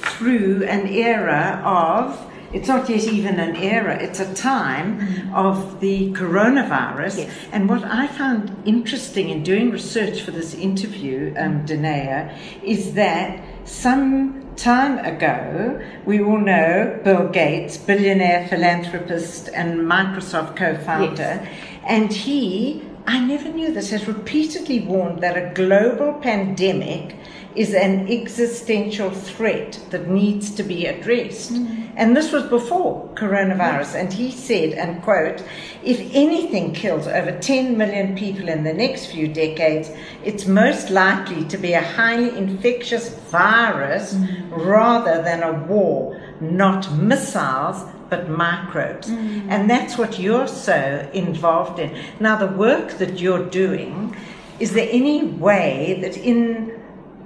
through 0.00 0.64
an 0.64 0.88
era 0.88 1.62
of 1.64 2.27
it's 2.52 2.68
not 2.68 2.88
yet 2.88 3.04
even 3.04 3.38
an 3.38 3.56
era, 3.56 3.96
it's 4.00 4.20
a 4.20 4.34
time 4.34 5.32
of 5.34 5.80
the 5.80 6.10
coronavirus. 6.12 7.18
Yes. 7.18 7.30
And 7.52 7.68
what 7.68 7.84
I 7.84 8.06
found 8.06 8.54
interesting 8.64 9.28
in 9.28 9.42
doing 9.42 9.70
research 9.70 10.22
for 10.22 10.30
this 10.30 10.54
interview, 10.54 11.34
um, 11.36 11.66
Dinea, 11.66 12.36
is 12.62 12.94
that 12.94 13.42
some 13.64 14.46
time 14.56 14.98
ago, 15.04 15.80
we 16.04 16.20
all 16.22 16.38
know 16.38 16.98
Bill 17.04 17.28
Gates, 17.28 17.76
billionaire 17.76 18.48
philanthropist 18.48 19.48
and 19.54 19.80
Microsoft 19.80 20.56
co 20.56 20.76
founder, 20.76 21.22
Yes. 21.42 21.48
and 21.86 22.12
he, 22.12 22.82
I 23.06 23.20
never 23.20 23.50
knew 23.50 23.72
this, 23.72 23.90
has 23.90 24.08
repeatedly 24.08 24.80
warned 24.80 25.20
that 25.22 25.36
a 25.36 25.52
global 25.54 26.14
pandemic 26.14 27.16
is 27.58 27.74
an 27.74 28.08
existential 28.08 29.10
threat 29.10 29.80
that 29.90 30.08
needs 30.08 30.48
to 30.54 30.62
be 30.62 30.86
addressed. 30.86 31.52
Mm. 31.52 31.90
And 31.96 32.16
this 32.16 32.30
was 32.30 32.44
before 32.44 33.10
coronavirus. 33.16 33.96
And 33.96 34.12
he 34.12 34.30
said, 34.30 34.74
and 34.74 35.02
quote, 35.02 35.42
if 35.82 35.98
anything 36.14 36.72
kills 36.72 37.08
over 37.08 37.36
10 37.36 37.76
million 37.76 38.16
people 38.16 38.48
in 38.48 38.62
the 38.62 38.72
next 38.72 39.06
few 39.06 39.26
decades, 39.26 39.90
it's 40.22 40.46
most 40.46 40.90
likely 40.90 41.44
to 41.46 41.58
be 41.58 41.72
a 41.72 41.82
highly 41.82 42.30
infectious 42.38 43.08
virus 43.30 44.14
mm. 44.14 44.50
rather 44.52 45.20
than 45.22 45.42
a 45.42 45.52
war, 45.64 46.22
not 46.40 46.92
missiles, 46.92 47.82
but 48.08 48.28
microbes. 48.30 49.08
Mm. 49.08 49.48
And 49.48 49.68
that's 49.68 49.98
what 49.98 50.20
you're 50.20 50.46
so 50.46 51.10
involved 51.12 51.80
in. 51.80 52.00
Now, 52.20 52.36
the 52.36 52.46
work 52.46 52.98
that 52.98 53.18
you're 53.18 53.44
doing, 53.50 54.16
is 54.60 54.74
there 54.74 54.88
any 54.92 55.24
way 55.24 55.98
that 56.02 56.16
in 56.16 56.77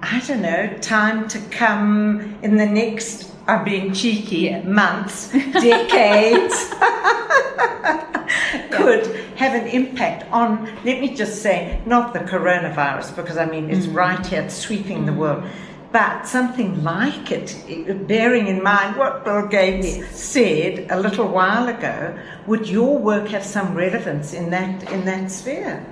I 0.03 0.21
don't 0.27 0.43
know, 0.43 0.77
time 0.81 1.29
to 1.29 1.39
come 1.51 2.37
in 2.43 2.57
the 2.57 2.67
next, 2.67 3.31
I'm 3.47 3.65
being 3.65 3.93
cheeky, 3.93 4.53
months, 4.63 5.31
decades, 5.33 6.71
could 8.73 9.07
have 9.37 9.55
an 9.55 9.69
impact 9.69 10.31
on, 10.33 10.65
let 10.85 11.01
me 11.01 11.15
just 11.15 11.41
say, 11.41 11.81
not 11.87 12.13
the 12.15 12.19
coronavirus, 12.21 13.15
because 13.15 13.37
I 13.37 13.47
mean, 13.47 13.71
it's 13.71 13.87
mm. 13.87 13.95
right 13.95 14.27
here, 14.27 14.43
it's 14.43 14.57
sweeping 14.57 15.07
the 15.07 15.13
mm. 15.13 15.19
world. 15.19 15.45
But 15.93 16.27
something 16.27 16.83
like 16.83 17.31
it, 17.31 18.09
bearing 18.09 18.49
in 18.49 18.61
mind 18.63 18.97
what 18.97 19.25
Bill 19.25 19.47
Gates 19.47 20.19
said 20.19 20.91
a 20.91 20.99
little 20.99 21.29
while 21.29 21.69
ago, 21.69 22.19
would 22.47 22.67
your 22.67 22.99
work 22.99 23.29
have 23.29 23.45
some 23.45 23.75
relevance 23.75 24.33
in 24.33 24.51
that 24.51 24.91
in 24.91 25.05
that 25.05 25.31
sphere? 25.31 25.85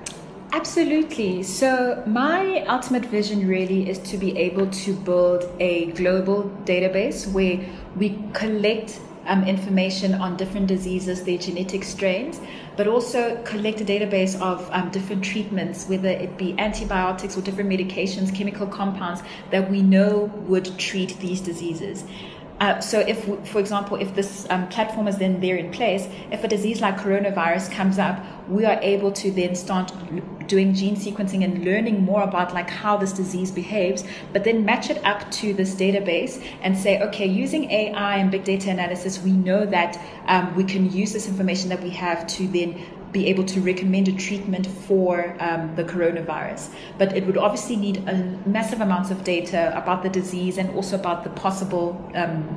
Absolutely. 0.52 1.44
So, 1.44 2.02
my 2.06 2.64
ultimate 2.64 3.06
vision 3.06 3.46
really 3.46 3.88
is 3.88 3.98
to 4.10 4.18
be 4.18 4.36
able 4.36 4.66
to 4.68 4.94
build 4.94 5.48
a 5.60 5.92
global 5.92 6.50
database 6.64 7.30
where 7.32 7.64
we 7.96 8.18
collect 8.32 8.98
um, 9.26 9.44
information 9.44 10.14
on 10.14 10.36
different 10.36 10.66
diseases, 10.66 11.22
their 11.22 11.38
genetic 11.38 11.84
strains, 11.84 12.40
but 12.76 12.88
also 12.88 13.40
collect 13.44 13.80
a 13.80 13.84
database 13.84 14.40
of 14.40 14.68
um, 14.72 14.90
different 14.90 15.22
treatments, 15.22 15.86
whether 15.86 16.08
it 16.08 16.36
be 16.36 16.58
antibiotics 16.58 17.36
or 17.36 17.42
different 17.42 17.70
medications, 17.70 18.34
chemical 18.34 18.66
compounds 18.66 19.22
that 19.50 19.70
we 19.70 19.82
know 19.82 20.32
would 20.48 20.76
treat 20.78 21.16
these 21.20 21.40
diseases. 21.40 22.04
Uh, 22.60 22.78
so, 22.78 23.00
if, 23.00 23.24
for 23.48 23.58
example, 23.58 23.96
if 23.96 24.14
this 24.14 24.46
um, 24.50 24.68
platform 24.68 25.08
is 25.08 25.16
then 25.16 25.40
there 25.40 25.56
in 25.56 25.70
place, 25.70 26.06
if 26.30 26.44
a 26.44 26.48
disease 26.48 26.82
like 26.82 26.98
coronavirus 26.98 27.72
comes 27.72 27.98
up, 27.98 28.22
we 28.50 28.66
are 28.66 28.78
able 28.82 29.10
to 29.12 29.30
then 29.30 29.54
start 29.54 29.90
doing 30.46 30.74
gene 30.74 30.94
sequencing 30.94 31.42
and 31.42 31.64
learning 31.64 32.02
more 32.02 32.22
about 32.22 32.52
like 32.52 32.68
how 32.68 32.98
this 32.98 33.12
disease 33.12 33.50
behaves, 33.50 34.04
but 34.34 34.44
then 34.44 34.62
match 34.62 34.90
it 34.90 35.02
up 35.06 35.30
to 35.30 35.54
this 35.54 35.74
database 35.74 36.44
and 36.60 36.76
say, 36.76 37.00
okay, 37.00 37.24
using 37.24 37.70
AI 37.70 38.16
and 38.16 38.30
big 38.30 38.44
data 38.44 38.68
analysis, 38.68 39.22
we 39.22 39.30
know 39.30 39.64
that 39.64 39.98
um, 40.26 40.54
we 40.54 40.64
can 40.64 40.92
use 40.92 41.14
this 41.14 41.28
information 41.28 41.70
that 41.70 41.82
we 41.82 41.90
have 41.90 42.26
to 42.26 42.46
then 42.48 42.84
be 43.12 43.26
able 43.26 43.44
to 43.44 43.60
recommend 43.60 44.08
a 44.08 44.12
treatment 44.12 44.66
for 44.66 45.36
um, 45.40 45.74
the 45.76 45.84
coronavirus. 45.84 46.72
But 46.98 47.16
it 47.16 47.26
would 47.26 47.36
obviously 47.36 47.76
need 47.76 47.96
a 48.08 48.14
massive 48.46 48.80
amounts 48.80 49.10
of 49.10 49.24
data 49.24 49.76
about 49.76 50.02
the 50.02 50.08
disease 50.08 50.58
and 50.58 50.70
also 50.76 50.96
about 50.96 51.24
the 51.24 51.30
possible 51.30 52.00
um, 52.14 52.56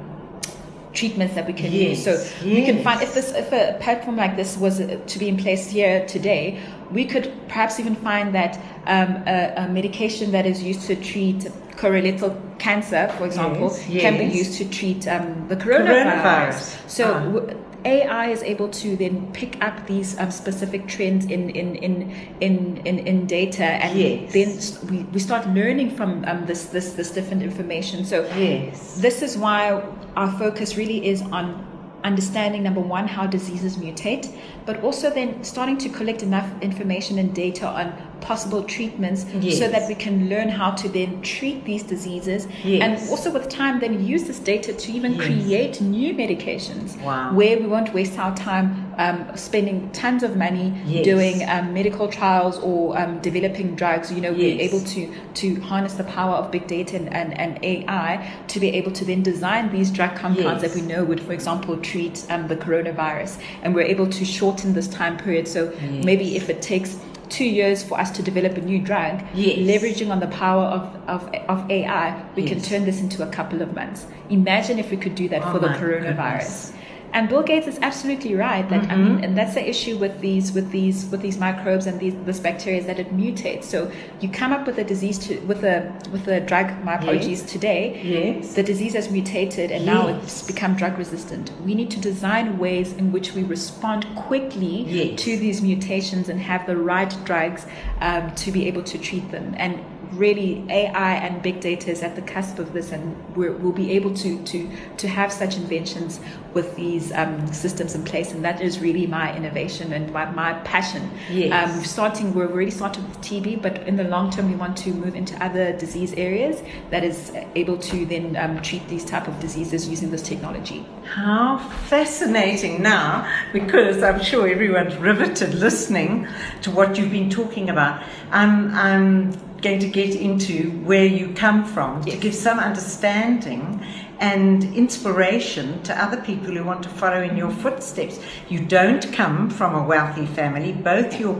treatments 0.94 1.34
that 1.34 1.48
we 1.48 1.54
can 1.54 1.72
use. 1.72 2.04
So 2.04 2.12
Yes, 2.12 2.44
we 2.44 2.66
can 2.66 2.84
find 2.84 3.02
if 3.02 3.14
this 3.16 3.32
if 3.32 3.52
a 3.52 3.78
platform 3.82 4.16
like 4.16 4.36
this 4.36 4.58
was 4.58 4.80
uh, 4.80 5.00
to 5.08 5.20
be 5.20 5.28
in 5.28 5.38
place 5.38 5.72
here 5.72 6.06
today, 6.06 6.60
we 6.92 7.06
could 7.06 7.32
perhaps 7.48 7.80
even 7.80 7.96
find 7.96 8.36
that 8.36 8.58
um, 8.86 9.24
a, 9.26 9.54
a 9.58 9.68
medication 9.70 10.32
that 10.32 10.46
is 10.46 10.62
used 10.62 10.86
to 10.88 10.96
treat 10.96 11.40
colorectal 11.78 12.38
cancer, 12.60 13.12
for 13.18 13.26
example, 13.26 13.76
Yes, 13.90 14.02
can 14.02 14.18
be 14.20 14.26
used 14.38 14.54
to 14.60 14.70
treat 14.70 15.08
um, 15.08 15.48
the 15.48 15.56
coronavirus. 15.56 16.22
Coronavirus. 16.22 16.90
So. 16.90 17.14
Ah. 17.14 17.20
w- 17.26 17.63
AI 17.86 18.30
is 18.30 18.42
able 18.44 18.70
to 18.70 18.96
then 18.96 19.32
pick 19.34 19.62
up 19.64 19.86
these 19.88 20.18
um, 20.20 20.32
specific 20.32 20.88
trends 20.88 21.26
in 21.26 21.50
in, 21.50 21.76
in 21.76 22.12
in 22.42 22.78
in 22.86 23.00
in 23.00 23.26
data, 23.28 23.64
and 23.66 24.00
Yes. 24.00 24.34
then 24.34 24.90
we, 24.90 25.04
we 25.14 25.20
start 25.20 25.48
learning 25.50 25.96
from 25.96 26.24
um, 26.26 26.46
this 26.46 26.66
this 26.66 26.94
this 26.94 27.12
different 27.12 27.44
information. 27.44 28.06
So 28.06 28.22
Yes. 28.38 28.98
this 29.02 29.22
is 29.22 29.38
why 29.38 29.82
our 30.16 30.32
focus 30.40 30.78
really 30.78 31.06
is 31.06 31.22
on 31.22 31.68
understanding 32.04 32.64
number 32.64 32.82
one 32.82 33.08
how 33.08 33.26
diseases 33.26 33.78
mutate, 33.78 34.28
but 34.66 34.84
also 34.84 35.10
then 35.10 35.42
starting 35.44 35.78
to 35.78 35.90
collect 35.90 36.22
enough 36.22 36.50
information 36.62 37.18
and 37.18 37.34
data 37.34 37.66
on 37.68 37.94
possible 38.24 38.64
treatments 38.64 39.26
Yes. 39.42 39.60
so 39.60 39.68
that 39.68 39.88
we 39.88 39.96
can 39.96 40.16
learn 40.30 40.50
how 40.50 40.72
to 40.82 40.88
then 40.98 41.22
treat 41.22 41.66
these 41.66 41.84
diseases 41.84 42.48
Yes. 42.64 42.82
and 42.84 43.10
also 43.12 43.32
with 43.32 43.50
time 43.50 43.80
then 43.84 43.94
use 44.14 44.24
this 44.24 44.40
data 44.40 44.72
to 44.74 44.92
even 44.98 45.12
Yes. 45.14 45.26
create 45.28 45.82
new 45.82 46.14
medications 46.14 46.90
Wow. 47.02 47.34
where 47.40 47.56
we 47.62 47.68
won't 47.68 47.94
waste 47.94 48.18
our 48.24 48.34
time 48.36 48.68
um, 48.98 49.26
spending 49.36 49.90
tons 49.92 50.22
of 50.24 50.32
money 50.38 50.68
doing 51.04 51.38
um, 51.50 51.74
medical 51.74 52.08
trials 52.08 52.60
or 52.60 52.98
um, 53.02 53.20
developing 53.30 53.68
drugs 53.76 54.12
you 54.16 54.22
know 54.22 54.32
we're 54.32 54.60
able 54.68 54.82
to 54.94 55.02
to 55.42 55.48
harness 55.70 55.94
the 56.02 56.04
power 56.18 56.36
of 56.36 56.52
big 56.52 56.66
data 56.68 56.96
and, 56.96 57.08
and, 57.22 57.30
and 57.44 57.52
AI 57.64 58.12
to 58.48 58.60
be 58.60 58.70
able 58.80 58.92
to 59.00 59.04
then 59.04 59.22
design 59.24 59.72
these 59.72 59.90
drug 59.98 60.16
compounds 60.16 60.62
that 60.62 60.74
we 60.76 60.82
know 60.82 61.04
would 61.04 61.20
for 61.28 61.34
example 61.34 61.76
treat 61.78 62.16
um, 62.30 62.48
the 62.48 62.56
coronavirus 62.56 63.34
and 63.64 63.74
we're 63.76 63.90
able 63.96 64.08
to 64.08 64.24
shorten 64.24 64.74
this 64.74 64.88
time 64.88 65.18
period 65.18 65.48
so 65.48 65.62
maybe 66.10 66.36
if 66.36 66.50
it 66.50 66.62
takes 66.62 66.92
two 67.38 67.50
years 67.60 67.84
for 67.84 67.96
us 68.04 68.10
to 68.18 68.22
develop 68.30 68.54
a 68.58 68.62
new 68.62 68.80
drug 68.90 69.22
Yes. 69.34 69.58
leveraging 69.72 70.10
on 70.16 70.20
the 70.20 70.28
power 70.44 70.66
of, 70.78 70.84
of, 71.14 71.22
of 71.54 71.60
AI 71.78 72.06
we 72.36 72.44
can 72.52 72.62
turn 72.70 72.86
this 72.90 73.00
into 73.06 73.24
a 73.28 73.30
couple 73.38 73.62
of 73.66 73.74
months 73.80 74.06
imagine 74.30 74.78
if 74.84 74.92
we 74.92 74.98
could 75.04 75.16
do 75.16 75.28
that 75.34 75.42
Oh 75.44 75.52
for 75.54 75.60
the 75.66 75.72
oh 75.76 75.80
coronavirus 75.82 76.72
goodness. 76.72 76.74
And 77.14 77.30
Bill 77.30 77.44
Gates 77.44 77.68
is 77.68 77.78
absolutely 77.82 78.34
right 78.36 78.68
that 78.70 78.84
I 78.84 78.96
Mm-hmm. 78.96 79.04
mean, 79.16 79.24
and 79.24 79.38
that's 79.38 79.54
the 79.54 79.68
issue 79.74 79.98
with 79.98 80.20
these 80.20 80.52
with 80.52 80.72
these 80.72 81.06
with 81.12 81.22
these 81.22 81.38
microbes 81.38 81.86
and 81.86 82.00
these 82.00 82.16
this 82.26 82.40
bacteria 82.40 82.80
is 82.80 82.86
that 82.88 83.00
it 83.00 83.16
mutates. 83.16 83.66
So 83.66 83.92
you 84.22 84.30
come 84.30 84.52
up 84.52 84.66
with 84.68 84.78
a 84.80 84.84
disease 84.84 85.18
to 85.28 85.40
with 85.52 85.64
a 85.64 85.92
with 86.12 86.28
a 86.28 86.40
drug. 86.42 86.68
My 86.84 86.96
apologies. 86.96 87.42
Today, 87.44 88.02
Yes. 88.04 88.56
the 88.56 88.64
disease 88.64 88.94
has 88.94 89.10
mutated 89.12 89.72
and 89.72 89.86
now 89.86 90.08
it's 90.08 90.42
become 90.46 90.76
drug 90.76 90.98
resistant. 90.98 91.52
We 91.66 91.76
need 91.76 91.92
to 91.92 92.00
design 92.00 92.58
ways 92.58 92.94
in 92.94 93.12
which 93.12 93.34
we 93.34 93.44
respond 93.44 94.06
quickly 94.16 94.84
Yes. 94.88 95.20
to 95.24 95.38
these 95.38 95.62
mutations 95.62 96.30
and 96.30 96.40
have 96.40 96.66
the 96.66 96.78
right 96.78 97.14
drugs 97.26 97.66
um, 98.02 98.32
to 98.44 98.52
be 98.52 98.68
able 98.68 98.84
to 98.84 98.98
treat 98.98 99.30
them. 99.32 99.54
And 99.58 99.74
really, 100.14 100.66
AI 100.70 101.16
and 101.16 101.42
big 101.42 101.60
data 101.60 101.92
is 101.92 102.04
at 102.04 102.16
the 102.16 102.22
cusp 102.22 102.60
of 102.60 102.74
this, 102.74 102.92
and 102.92 103.16
we're, 103.36 103.54
we'll 103.54 103.72
be 103.72 103.92
able 103.92 104.14
to 104.16 104.42
to 104.44 104.70
to 104.98 105.08
have 105.08 105.32
such 105.32 105.58
inventions 105.58 106.20
with 106.54 106.76
these 106.76 107.12
um, 107.14 107.48
systems 107.52 107.96
in 107.96 108.04
place. 108.04 108.32
And 108.32 108.44
that 108.46 108.62
is 108.62 108.80
really 108.80 109.08
my 109.08 109.36
innovation 109.36 109.92
and 109.94 110.12
my, 110.12 110.30
my 110.32 110.54
passion. 110.62 111.10
Yes. 111.30 111.52
Um, 111.52 111.84
starting, 111.84 112.34
we're 112.34 112.50
already 112.50 112.72
started 112.72 113.08
with 113.08 113.20
TB, 113.22 113.62
but 113.62 113.88
in 113.88 113.96
the 113.96 114.04
long 114.04 114.30
term, 114.30 114.50
we 114.50 114.56
want 114.56 114.78
to 114.78 114.94
move 114.94 115.16
into 115.16 115.42
other 115.44 115.76
disease 115.78 116.14
areas 116.14 116.62
that 116.92 117.04
is 117.04 117.32
able 117.56 117.78
to 117.78 118.06
then 118.06 118.36
um, 118.38 118.62
treat 118.62 118.88
these 118.88 119.06
type 119.06 119.28
of 119.28 119.40
diseases 119.40 119.88
using 119.88 120.12
this 120.12 120.22
technology. 120.22 120.86
How 121.06 121.58
fascinating 121.88 122.82
now, 122.82 123.30
because 123.52 124.04
I'm 124.04 124.22
sure 124.22 124.48
everyone's 124.48 124.96
riveted 124.98 125.54
listening 125.56 126.28
to 126.62 126.72
what 126.72 126.98
you've 126.98 127.12
been 127.12 127.30
talking 127.30 127.70
about. 127.70 128.04
I'm, 128.32 128.74
I'm 128.74 129.34
going 129.64 129.80
to 129.80 129.88
get 129.88 130.16
into 130.16 130.72
where 130.84 131.06
you 131.06 131.34
come 131.34 131.66
from 131.66 132.04
Yes. 132.06 132.16
to 132.16 132.22
give 132.22 132.36
some 132.36 132.60
understanding 132.60 133.82
and 134.20 134.64
inspiration 134.76 135.82
to 135.84 136.04
other 136.04 136.18
people 136.22 136.54
who 136.54 136.64
want 136.64 136.84
to 136.84 136.90
follow 136.90 137.22
in 137.22 137.36
your 137.36 137.50
footsteps. 137.52 138.20
You 138.50 138.60
don't 138.60 139.12
come 139.12 139.50
from 139.50 139.74
a 139.76 139.84
wealthy 139.84 140.26
family. 140.28 140.72
Both 140.74 141.20
your 141.20 141.36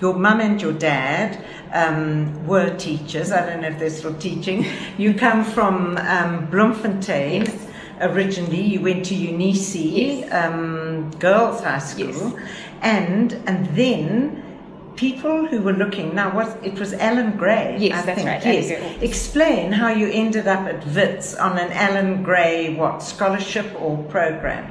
your 0.00 0.14
mum 0.14 0.40
and 0.40 0.60
your 0.60 0.72
dad 0.74 1.42
um, 1.72 2.46
were 2.46 2.70
teachers. 2.76 3.32
I 3.32 3.46
don't 3.46 3.62
know 3.62 3.68
if 3.68 3.78
they're 3.78 3.90
still 3.90 4.14
teaching. 4.14 4.66
You 4.98 5.14
come 5.14 5.44
from 5.44 5.96
um, 5.98 6.46
Bloemfontein. 6.50 7.44
Yes. 7.46 7.66
Originally, 8.00 8.62
you 8.62 8.80
went 8.80 9.04
to 9.06 9.14
Eunice 9.14 9.74
Yes. 9.74 10.32
um, 10.32 11.10
Girls 11.18 11.62
High 11.64 11.80
School, 11.80 12.38
and 12.82 13.32
and 13.46 13.66
then 13.74 14.44
people 14.98 15.46
who 15.46 15.58
were 15.62 15.72
looking 15.72 16.12
now 16.14 16.28
what 16.34 16.48
it 16.64 16.76
was 16.78 16.92
Allan 16.94 17.30
Gray 17.36 17.76
Yes, 17.78 18.02
I 18.02 18.06
that's 18.06 18.16
think, 18.18 18.28
right, 18.28 18.44
yes. 18.44 18.66
Gray. 18.68 18.98
explain 19.10 19.70
how 19.80 19.90
you 20.00 20.08
ended 20.10 20.46
up 20.48 20.66
at 20.72 20.84
Wits 20.96 21.36
on 21.36 21.56
an 21.64 21.70
Allan 21.72 22.22
Gray 22.24 22.74
what 22.74 23.02
scholarship 23.02 23.68
or 23.80 23.96
program 24.14 24.64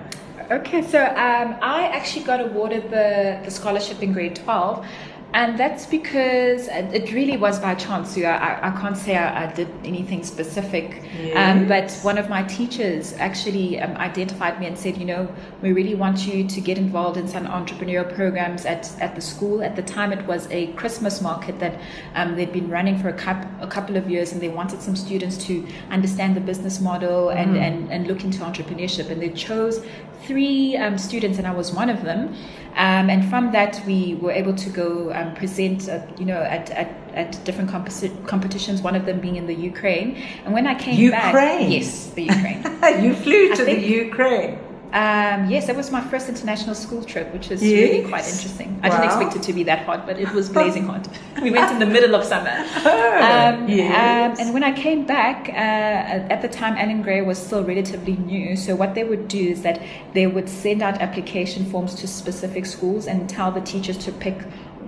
Okay, 0.49 0.81
so 0.81 0.99
um, 1.03 1.57
I 1.61 1.89
actually 1.97 2.23
got 2.23 2.39
awarded 2.39 2.83
the, 2.89 3.41
the 3.43 3.51
scholarship 3.51 4.01
in 4.01 4.13
grade 4.13 4.35
12, 4.37 4.85
and 5.33 5.57
that's 5.59 5.85
because 5.85 6.67
it 6.69 7.11
really 7.13 7.37
was 7.37 7.59
by 7.59 7.75
chance. 7.75 8.15
So 8.15 8.21
I, 8.23 8.67
I- 8.69 8.77
can't 8.81 8.97
say 8.97 9.15
I, 9.17 9.43
I 9.49 9.53
did 9.53 9.67
anything 9.83 10.23
specific, 10.23 11.03
um, 11.35 11.67
but 11.67 11.91
one 12.03 12.17
of 12.17 12.29
my 12.29 12.43
teachers 12.43 13.13
actually 13.17 13.79
um, 13.79 13.97
identified 13.97 14.59
me 14.59 14.67
and 14.67 14.77
said, 14.77 14.97
you 14.97 15.05
know, 15.05 15.27
we 15.61 15.73
really 15.73 15.95
want 15.95 16.27
you 16.27 16.47
to 16.47 16.61
get 16.61 16.77
involved 16.77 17.17
in 17.17 17.27
some 17.27 17.45
entrepreneurial 17.47 18.13
programs 18.15 18.65
at, 18.65 18.91
at 19.01 19.15
the 19.15 19.21
school. 19.21 19.63
At 19.63 19.75
the 19.75 19.81
time, 19.81 20.11
it 20.13 20.25
was 20.27 20.47
a 20.51 20.67
Christmas 20.73 21.21
market 21.21 21.59
that 21.59 21.79
um, 22.15 22.35
they'd 22.35 22.53
been 22.53 22.69
running 22.69 22.97
for 22.99 23.09
a, 23.09 23.13
coup- 23.13 23.49
a 23.59 23.67
couple 23.67 23.97
of 23.97 24.09
years, 24.09 24.31
and 24.31 24.41
they 24.41 24.49
wanted 24.49 24.81
some 24.81 24.95
students 24.95 25.37
to 25.47 25.65
understand 25.89 26.35
the 26.35 26.41
business 26.41 26.79
model 26.79 27.29
and, 27.29 27.57
and, 27.57 27.91
and 27.91 28.07
look 28.07 28.23
into 28.23 28.39
entrepreneurship. 28.39 29.09
And 29.09 29.21
they 29.21 29.29
chose 29.29 29.83
three 30.23 30.77
um, 30.77 30.97
students, 30.97 31.37
and 31.37 31.47
I 31.47 31.53
was 31.53 31.71
one 31.71 31.89
of 31.89 32.03
them. 32.03 32.35
Um, 32.75 33.09
and 33.09 33.27
from 33.27 33.51
that, 33.53 33.81
we 33.87 34.15
were 34.15 34.31
able 34.31 34.53
to 34.53 34.69
go 34.69 35.11
um, 35.11 35.33
present, 35.33 35.89
uh, 35.89 36.01
you 36.19 36.25
know, 36.25 36.41
at, 36.41 36.69
at, 36.71 36.89
at 37.13 37.43
different 37.43 37.71
competi- 37.71 38.27
competitions. 38.27 38.81
One 38.83 38.95
of 38.95 39.05
them 39.05 39.19
being 39.19 39.35
in 39.35 39.47
the 39.47 39.55
Ukraine. 39.55 40.15
And 40.45 40.53
when 40.53 40.67
I 40.67 40.75
came 40.75 41.09
back, 41.09 41.33
Ukraine? 41.33 41.71
yes, 41.71 42.11
the 42.11 42.23
Ukraine. 42.23 42.63
you 43.03 43.15
flew 43.15 43.55
to 43.55 43.65
the 43.65 43.79
Ukraine 43.79 44.59
Um, 44.93 45.49
yes, 45.49 45.67
that 45.67 45.75
was 45.75 45.91
my 45.91 46.01
first 46.01 46.29
international 46.29 46.73
school 46.73 47.03
trip, 47.03 47.33
which 47.33 47.49
was 47.49 47.61
Yes. 47.61 47.71
really 47.91 48.07
quite 48.07 48.25
interesting. 48.25 48.79
I 48.81 48.89
didn't 48.89 49.05
expect 49.05 49.35
it 49.35 49.43
to 49.43 49.53
be 49.53 49.63
that 49.63 49.85
hot, 49.85 50.05
but 50.05 50.17
it 50.17 50.31
was 50.33 50.49
blazing 50.49 50.85
hot. 50.85 51.07
We 51.41 51.51
went 51.51 51.71
in 51.71 51.79
the 51.79 51.85
middle 51.85 52.15
of 52.15 52.23
summer. 52.23 52.49
Um, 52.49 53.67
yes. 53.67 54.39
um, 54.39 54.45
and 54.45 54.53
when 54.53 54.63
I 54.63 54.71
came 54.71 55.05
back, 55.05 55.49
uh, 55.49 56.33
at 56.33 56.41
the 56.41 56.47
time, 56.47 56.75
Allan 56.77 57.01
Gray 57.01 57.21
was 57.21 57.37
still 57.37 57.63
relatively 57.63 58.15
new. 58.15 58.55
So 58.55 58.75
what 58.75 58.95
they 58.95 59.03
would 59.03 59.27
do 59.27 59.39
is 59.49 59.61
that 59.61 59.81
they 60.13 60.25
would 60.25 60.47
send 60.49 60.81
out 60.81 60.95
application 61.01 61.65
forms 61.65 61.93
to 61.95 62.07
specific 62.07 62.65
schools 62.65 63.07
and 63.07 63.29
tell 63.29 63.51
the 63.51 63.61
teachers 63.61 63.97
to 64.05 64.11
pick 64.11 64.37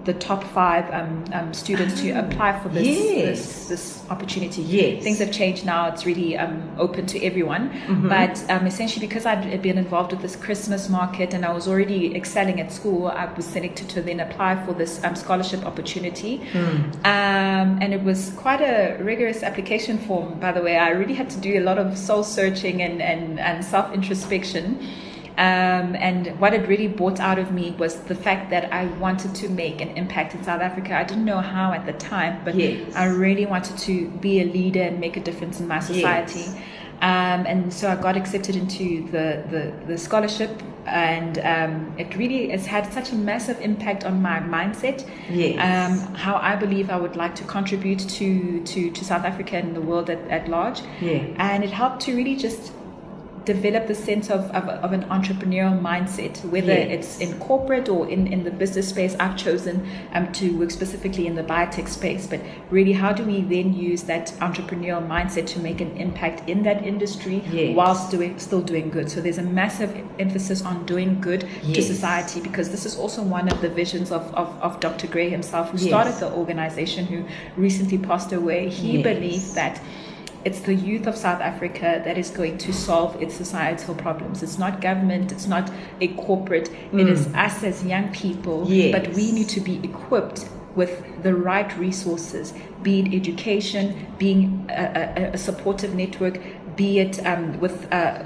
the 0.05 0.13
top 0.13 0.43
five 0.43 0.89
um, 0.93 1.25
um, 1.33 1.53
students 1.53 2.01
to 2.01 2.11
apply 2.11 2.59
for 2.61 2.69
this, 2.69 2.87
Yes. 2.87 3.39
this 3.39 3.67
this 3.69 4.09
opportunity. 4.09 4.61
Yes. 4.61 5.03
Things 5.03 5.19
have 5.19 5.31
changed 5.31 5.65
now. 5.65 5.87
It's 5.87 6.05
really 6.05 6.37
um, 6.37 6.69
open 6.77 7.05
to 7.07 7.23
everyone. 7.23 7.69
But 8.07 8.43
um, 8.49 8.65
essentially, 8.65 9.05
because 9.07 9.25
I'd 9.25 9.61
been 9.61 9.77
involved 9.77 10.11
with 10.11 10.21
this 10.21 10.35
Christmas 10.35 10.89
market 10.89 11.33
and 11.33 11.45
I 11.45 11.51
was 11.53 11.67
already 11.67 12.15
excelling 12.15 12.59
at 12.59 12.71
school, 12.71 13.07
I 13.07 13.25
was 13.33 13.45
selected 13.45 13.89
to 13.89 14.01
then 14.01 14.19
apply 14.19 14.65
for 14.65 14.73
this 14.73 15.03
um, 15.03 15.15
scholarship 15.15 15.65
opportunity. 15.65 16.41
Um, 17.05 17.79
and 17.81 17.93
it 17.93 18.03
was 18.03 18.31
quite 18.37 18.61
a 18.61 18.97
rigorous 19.03 19.43
application 19.43 19.97
form, 19.99 20.39
by 20.39 20.51
the 20.51 20.61
way. 20.61 20.77
I 20.77 20.89
really 20.89 21.13
had 21.13 21.29
to 21.31 21.39
do 21.39 21.59
a 21.59 21.63
lot 21.63 21.77
of 21.77 21.97
soul 21.97 22.23
searching 22.23 22.81
and, 22.81 23.01
and, 23.01 23.39
and 23.39 23.63
self 23.63 23.93
introspection. 23.93 24.79
Um, 25.39 25.95
and 25.95 26.37
what 26.37 26.53
it 26.53 26.67
really 26.67 26.89
brought 26.89 27.21
out 27.21 27.39
of 27.39 27.53
me 27.53 27.71
was 27.79 27.95
the 28.01 28.15
fact 28.15 28.49
that 28.49 28.73
I 28.73 28.87
wanted 28.99 29.33
to 29.35 29.47
make 29.47 29.79
an 29.79 29.87
impact 29.95 30.35
in 30.35 30.43
South 30.43 30.59
Africa. 30.59 30.93
I 30.97 31.05
didn't 31.05 31.23
know 31.23 31.39
how 31.39 31.71
at 31.71 31.85
the 31.85 31.93
time, 31.93 32.41
but 32.43 32.55
Yes. 32.55 32.93
I 32.93 33.05
really 33.05 33.45
wanted 33.45 33.77
to 33.87 34.09
be 34.19 34.41
a 34.41 34.45
leader 34.45 34.81
and 34.81 34.99
make 34.99 35.15
a 35.15 35.21
difference 35.21 35.61
in 35.61 35.67
my 35.69 35.79
society. 35.79 36.45
Um, 37.01 37.45
and 37.45 37.73
so 37.73 37.89
I 37.89 37.95
got 37.95 38.17
accepted 38.17 38.57
into 38.57 39.05
the, 39.11 39.41
the, 39.49 39.73
the 39.87 39.97
scholarship, 39.97 40.61
and 40.85 41.37
um, 41.39 41.93
it 41.97 42.17
really 42.17 42.49
has 42.49 42.65
had 42.65 42.91
such 42.91 43.13
a 43.13 43.15
massive 43.15 43.61
impact 43.61 44.03
on 44.03 44.21
my 44.21 44.41
mindset. 44.41 45.07
Yes. 45.29 45.55
Um, 45.55 46.15
how 46.15 46.35
I 46.35 46.57
believe 46.57 46.89
I 46.89 46.97
would 46.97 47.15
like 47.15 47.33
to 47.35 47.45
contribute 47.45 47.99
to, 47.99 48.61
to, 48.63 48.91
to 48.91 49.05
South 49.05 49.23
Africa 49.23 49.55
and 49.55 49.73
the 49.73 49.81
world 49.81 50.09
at, 50.09 50.19
at 50.27 50.49
large. 50.49 50.81
Yeah. 50.99 51.23
And 51.37 51.63
it 51.63 51.69
helped 51.71 52.01
to 52.01 52.15
really 52.17 52.35
just 52.35 52.73
develop 53.53 53.87
the 53.87 53.95
sense 53.95 54.29
of, 54.29 54.41
of, 54.51 54.63
of 54.85 54.91
an 54.93 55.03
entrepreneurial 55.05 55.75
mindset, 55.89 56.35
whether 56.53 56.73
Yes. 56.73 56.91
it's 56.95 57.11
in 57.25 57.31
corporate 57.39 57.87
or 57.89 58.07
in, 58.15 58.21
in 58.35 58.43
the 58.43 58.51
business 58.51 58.87
space. 58.89 59.15
I've 59.19 59.37
chosen 59.47 59.75
um, 60.13 60.31
to 60.33 60.45
work 60.59 60.71
specifically 60.79 61.25
in 61.25 61.33
the 61.35 61.43
biotech 61.43 61.87
space, 61.87 62.27
but 62.27 62.39
really, 62.69 62.93
how 62.93 63.11
do 63.19 63.23
we 63.23 63.41
then 63.55 63.73
use 63.73 64.03
that 64.03 64.27
entrepreneurial 64.47 65.03
mindset 65.15 65.47
to 65.53 65.59
make 65.67 65.81
an 65.81 65.91
impact 66.05 66.47
in 66.47 66.61
that 66.63 66.79
industry 66.85 67.37
Yes. 67.51 67.75
whilst 67.75 68.11
doing 68.11 68.37
still 68.37 68.61
doing 68.61 68.89
good? 68.91 69.09
So 69.09 69.17
there's 69.21 69.39
a 69.39 69.49
massive 69.61 69.91
emphasis 70.19 70.59
on 70.63 70.85
doing 70.85 71.19
good 71.29 71.41
to 71.73 71.81
society 71.81 72.39
because 72.41 72.69
this 72.69 72.85
is 72.85 72.95
also 72.97 73.21
one 73.23 73.47
of 73.53 73.57
the 73.61 73.69
visions 73.69 74.11
of, 74.11 74.23
of, 74.41 74.47
of 74.61 74.79
Dr. 74.79 75.07
Gray 75.07 75.29
himself, 75.29 75.65
who 75.71 75.77
Yes. 75.79 75.87
started 75.87 76.15
the 76.23 76.29
organization, 76.41 77.05
who 77.11 77.19
recently 77.67 77.97
passed 77.97 78.31
away. 78.31 78.69
He 78.69 78.89
Yes. 78.97 79.03
believed 79.09 79.49
that 79.55 79.75
it's 80.45 80.61
the 80.61 80.73
youth 80.73 81.07
of 81.07 81.15
South 81.15 81.41
Africa 81.41 82.01
that 82.05 82.17
is 82.17 82.29
going 82.29 82.57
to 82.59 82.73
solve 82.73 83.21
its 83.21 83.35
societal 83.35 83.95
problems. 83.95 84.41
It's 84.41 84.57
not 84.57 84.81
government, 84.81 85.31
it's 85.31 85.47
not 85.47 85.71
a 86.01 86.09
corporate, 86.09 86.69
it 86.93 87.07
is 87.09 87.27
us 87.33 87.63
as 87.63 87.83
young 87.85 88.11
people. 88.11 88.65
Mm. 88.65 88.69
Yes. 88.69 88.91
But 88.95 89.15
we 89.15 89.31
need 89.31 89.49
to 89.49 89.59
be 89.59 89.79
equipped 89.83 90.49
with 90.75 91.23
the 91.23 91.35
right 91.35 91.75
resources, 91.77 92.53
be 92.83 93.01
it 93.01 93.13
education, 93.13 94.07
being 94.17 94.65
a, 94.69 95.11
a, 95.17 95.31
a 95.33 95.37
supportive 95.37 95.93
network, 95.95 96.39
be 96.75 96.99
it 96.99 97.25
um, 97.25 97.59
with 97.59 97.91
uh, 97.91 98.23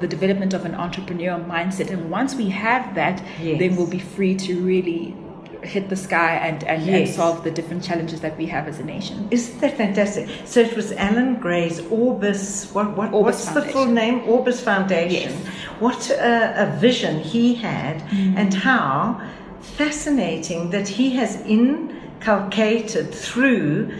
the 0.00 0.08
development 0.08 0.54
of 0.54 0.64
an 0.64 0.72
entrepreneurial 0.72 1.44
mindset. 1.46 1.90
And 1.90 2.10
once 2.10 2.34
we 2.34 2.48
have 2.50 2.94
that, 2.94 3.22
Yes. 3.40 3.58
then 3.60 3.76
we'll 3.76 3.86
be 3.90 4.00
free 4.00 4.34
to 4.36 4.60
really 4.60 5.14
hit 5.62 5.88
the 5.88 5.96
sky 5.96 6.34
and, 6.36 6.64
and, 6.64 6.88
and 6.88 7.08
solve 7.08 7.44
the 7.44 7.50
different 7.50 7.82
challenges 7.84 8.20
that 8.20 8.36
we 8.36 8.46
have 8.46 8.66
as 8.68 8.78
a 8.78 8.84
nation. 8.84 9.28
Isn't 9.30 9.60
that 9.60 9.76
fantastic? 9.76 10.28
So 10.44 10.60
it 10.60 10.74
was 10.76 10.92
Allan 10.92 11.36
Gray's 11.36 11.80
Orbis. 11.90 12.72
What, 12.72 12.96
what, 12.96 13.12
Orbis 13.12 13.46
what's 13.46 13.54
the 13.54 13.62
full 13.72 13.86
name? 13.86 14.22
Orbis 14.28 14.60
Foundation. 14.60 15.32
Yes. 15.32 15.46
What 15.78 16.10
a, 16.10 16.64
a 16.64 16.76
vision 16.78 17.20
he 17.20 17.54
had, 17.54 18.02
Mm. 18.02 18.36
and 18.36 18.54
how 18.54 19.20
fascinating 19.60 20.70
that 20.70 20.88
he 20.88 21.10
has 21.10 21.36
inculcated 21.46 23.14
through 23.14 23.92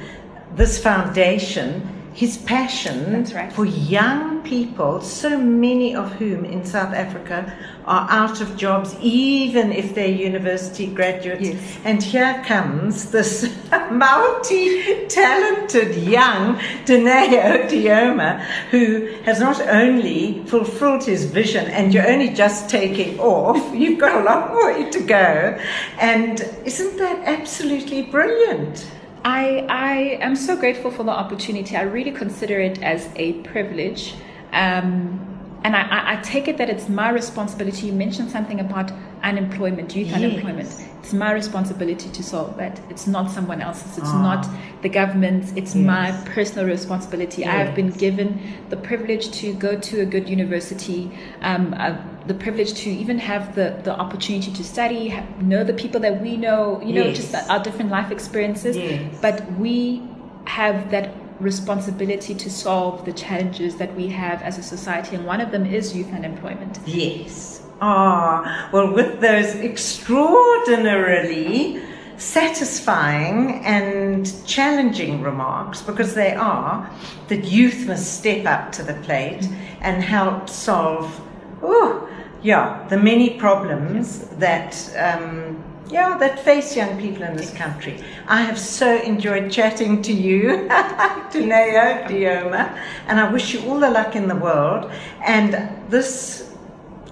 this 0.55 0.83
foundation 0.83 1.89
his 2.15 2.37
passion 2.39 3.25
right. 3.35 3.53
for 3.53 3.65
young 3.65 4.43
people, 4.43 5.01
so 5.01 5.39
many 5.39 5.95
of 5.95 6.13
whom 6.13 6.45
in 6.45 6.65
South 6.65 6.95
Africa 6.95 7.55
are 7.87 8.07
out 8.11 8.41
of 8.41 8.57
jobs, 8.57 8.95
even 9.01 9.73
if 9.73 9.95
they're 9.95 10.07
university 10.07 10.87
graduates. 10.87 11.49
Yes. 11.49 11.79
And 11.85 12.03
here 12.03 12.43
comes 12.47 13.11
this 13.11 13.53
multi 13.91 15.07
talented 15.07 15.97
young 15.97 16.57
Dineo 16.85 17.69
Lioma 17.69 18.45
who 18.71 19.07
has 19.25 19.41
not 19.41 19.61
only 19.69 20.45
fulfilled 20.45 21.05
his 21.05 21.25
vision, 21.25 21.67
and 21.69 21.95
you're 21.95 22.09
only 22.09 22.29
just 22.29 22.69
taking 22.69 23.19
off, 23.21 23.75
you've 23.75 23.99
got 23.99 24.21
a 24.21 24.25
long 24.25 24.65
way 24.65 24.91
to 24.91 25.01
go. 25.01 25.59
And 25.99 26.41
isn't 26.65 26.99
that 26.99 27.27
absolutely 27.27 28.03
brilliant? 28.03 28.87
I, 29.25 29.65
I 29.69 29.93
am 30.21 30.35
so 30.35 30.57
grateful 30.57 30.91
for 30.91 31.05
the 31.05 31.13
opportunity. 31.13 31.77
I 31.77 31.83
really 31.83 32.11
consider 32.11 32.61
it 32.61 32.83
as 32.83 33.09
a 33.17 33.35
privilege. 33.45 34.15
Um, 34.53 35.29
and 35.65 35.77
I, 35.77 36.15
I, 36.15 36.17
take 36.23 36.49
it 36.49 36.59
that 36.59 36.69
it's 36.69 36.89
my 36.89 37.11
responsibility. 37.11 37.87
You 37.87 37.93
mentioned 37.93 38.31
something 38.31 38.59
about 38.59 38.91
unemployment, 39.23 39.95
youth 39.95 40.09
Yes. 40.09 40.17
unemployment. 40.17 40.89
It's 41.03 41.13
my 41.13 41.33
responsibility 41.33 42.09
to 42.11 42.23
solve 42.23 42.57
that. 42.59 42.81
It's 42.89 43.07
not 43.09 43.31
someone 43.31 43.61
else's. 43.61 43.99
It's 43.99 44.09
Ah. 44.13 44.23
not 44.23 44.47
the 44.83 44.89
government's. 44.89 45.53
It's 45.57 45.75
Yes. 45.75 45.85
my 45.95 46.13
personal 46.35 46.65
responsibility. 46.67 47.45
I 47.45 47.51
have 47.65 47.75
been 47.75 47.91
given 47.91 48.39
the 48.71 48.77
privilege 48.77 49.31
to 49.41 49.53
go 49.55 49.77
to 49.89 50.01
a 50.01 50.05
good 50.05 50.29
university, 50.29 51.11
um, 51.43 51.75
uh, 51.77 51.95
the 52.29 52.35
privilege 52.35 52.75
to 52.85 52.89
even 52.91 53.19
have 53.19 53.55
the, 53.57 53.75
the 53.83 53.95
opportunity 53.99 54.53
to 54.53 54.63
study, 54.63 55.09
ha- 55.09 55.25
know 55.41 55.65
the 55.65 55.75
people 55.75 56.01
that 56.01 56.23
we 56.23 56.37
know, 56.37 56.81
you 56.87 56.93
know, 56.95 57.05
Yes. 57.07 57.17
just 57.17 57.51
our 57.51 57.59
different 57.59 57.91
life 57.91 58.11
experiences. 58.13 58.77
Yes. 58.77 59.01
But 59.21 59.37
we 59.59 60.03
have 60.45 60.91
that 60.93 61.11
responsibility 61.41 62.35
to 62.35 62.49
solve 62.49 63.05
the 63.05 63.13
challenges 63.13 63.75
that 63.77 63.93
we 63.97 64.07
have 64.09 64.41
as 64.43 64.57
a 64.59 64.63
society, 64.63 65.17
and 65.17 65.27
one 65.27 65.41
of 65.41 65.51
them 65.51 65.67
is 65.67 65.97
youth 65.97 66.13
unemployment. 66.15 66.79
Yes. 66.87 67.61
Ah, 67.85 68.69
well, 68.73 68.93
with 68.93 69.21
those 69.21 69.57
extraordinarily 69.57 71.83
satisfying 72.17 73.65
and 73.65 74.47
challenging 74.47 75.21
remarks, 75.21 75.83
because 75.83 76.15
they 76.15 76.33
are, 76.33 76.89
that 77.27 77.45
youth 77.45 77.89
must 77.89 78.21
step 78.21 78.47
up 78.47 78.71
to 78.71 78.85
the 78.85 78.95
plate 79.03 79.49
and 79.81 80.01
help 80.01 80.49
solve, 80.49 81.21
oh, 81.61 82.09
yeah, 82.41 82.87
the 82.89 82.97
many 82.97 83.31
problems 83.31 84.29
that. 84.39 84.77
Um, 84.97 85.65
yeah, 85.91 86.17
that 86.17 86.39
face 86.41 86.75
young 86.75 86.99
people 86.99 87.23
in 87.25 87.37
this 87.37 87.53
country. 87.53 88.03
I 88.27 88.41
have 88.43 88.59
so 88.59 88.97
enjoyed 89.03 89.53
chatting 89.53 90.01
to 90.03 90.13
you, 90.13 90.49
Dineo 90.71 92.07
Lioma, 92.07 92.71
and 93.09 93.21
I 93.21 93.31
wish 93.31 93.53
you 93.53 93.61
all 93.69 93.79
the 93.79 93.91
luck 93.91 94.17
in 94.17 94.27
the 94.27 94.37
world. 94.37 94.91
And 95.21 95.69
this 95.91 96.52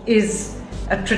is 0.07 0.61
a 0.91 1.03
tra- 1.05 1.17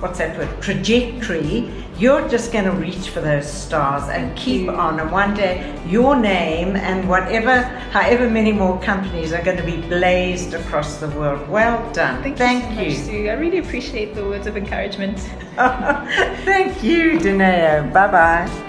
what's 0.00 0.18
that 0.18 0.36
word? 0.36 0.62
Trajectory. 0.62 1.70
You're 1.98 2.28
just 2.28 2.52
going 2.52 2.66
to 2.66 2.72
reach 2.72 3.08
for 3.08 3.20
those 3.20 3.50
stars 3.50 4.10
and 4.10 4.36
keep 4.36 4.68
mm. 4.68 4.76
on. 4.76 5.00
And 5.00 5.10
one 5.10 5.34
day, 5.34 5.80
your 5.86 6.14
name 6.16 6.76
and 6.76 7.08
whatever, 7.08 7.62
however 7.90 8.28
many 8.28 8.52
more 8.52 8.78
companies 8.80 9.32
are 9.32 9.42
going 9.42 9.56
to 9.56 9.62
be 9.62 9.80
blazed 9.88 10.52
across 10.54 10.98
the 10.98 11.08
world. 11.10 11.48
Well 11.48 11.78
done. 11.92 12.22
Thank, 12.22 12.36
Thank 12.36 12.78
you 12.78 12.90
so 12.90 12.98
much, 12.98 13.06
Sue. 13.06 13.28
I 13.28 13.34
really 13.34 13.58
appreciate 13.58 14.14
the 14.14 14.24
words 14.24 14.46
of 14.46 14.56
encouragement. 14.56 15.18
Thank 15.56 16.82
you, 16.82 17.18
Dineo. 17.18 17.92
Bye 17.92 18.10
bye. 18.10 18.62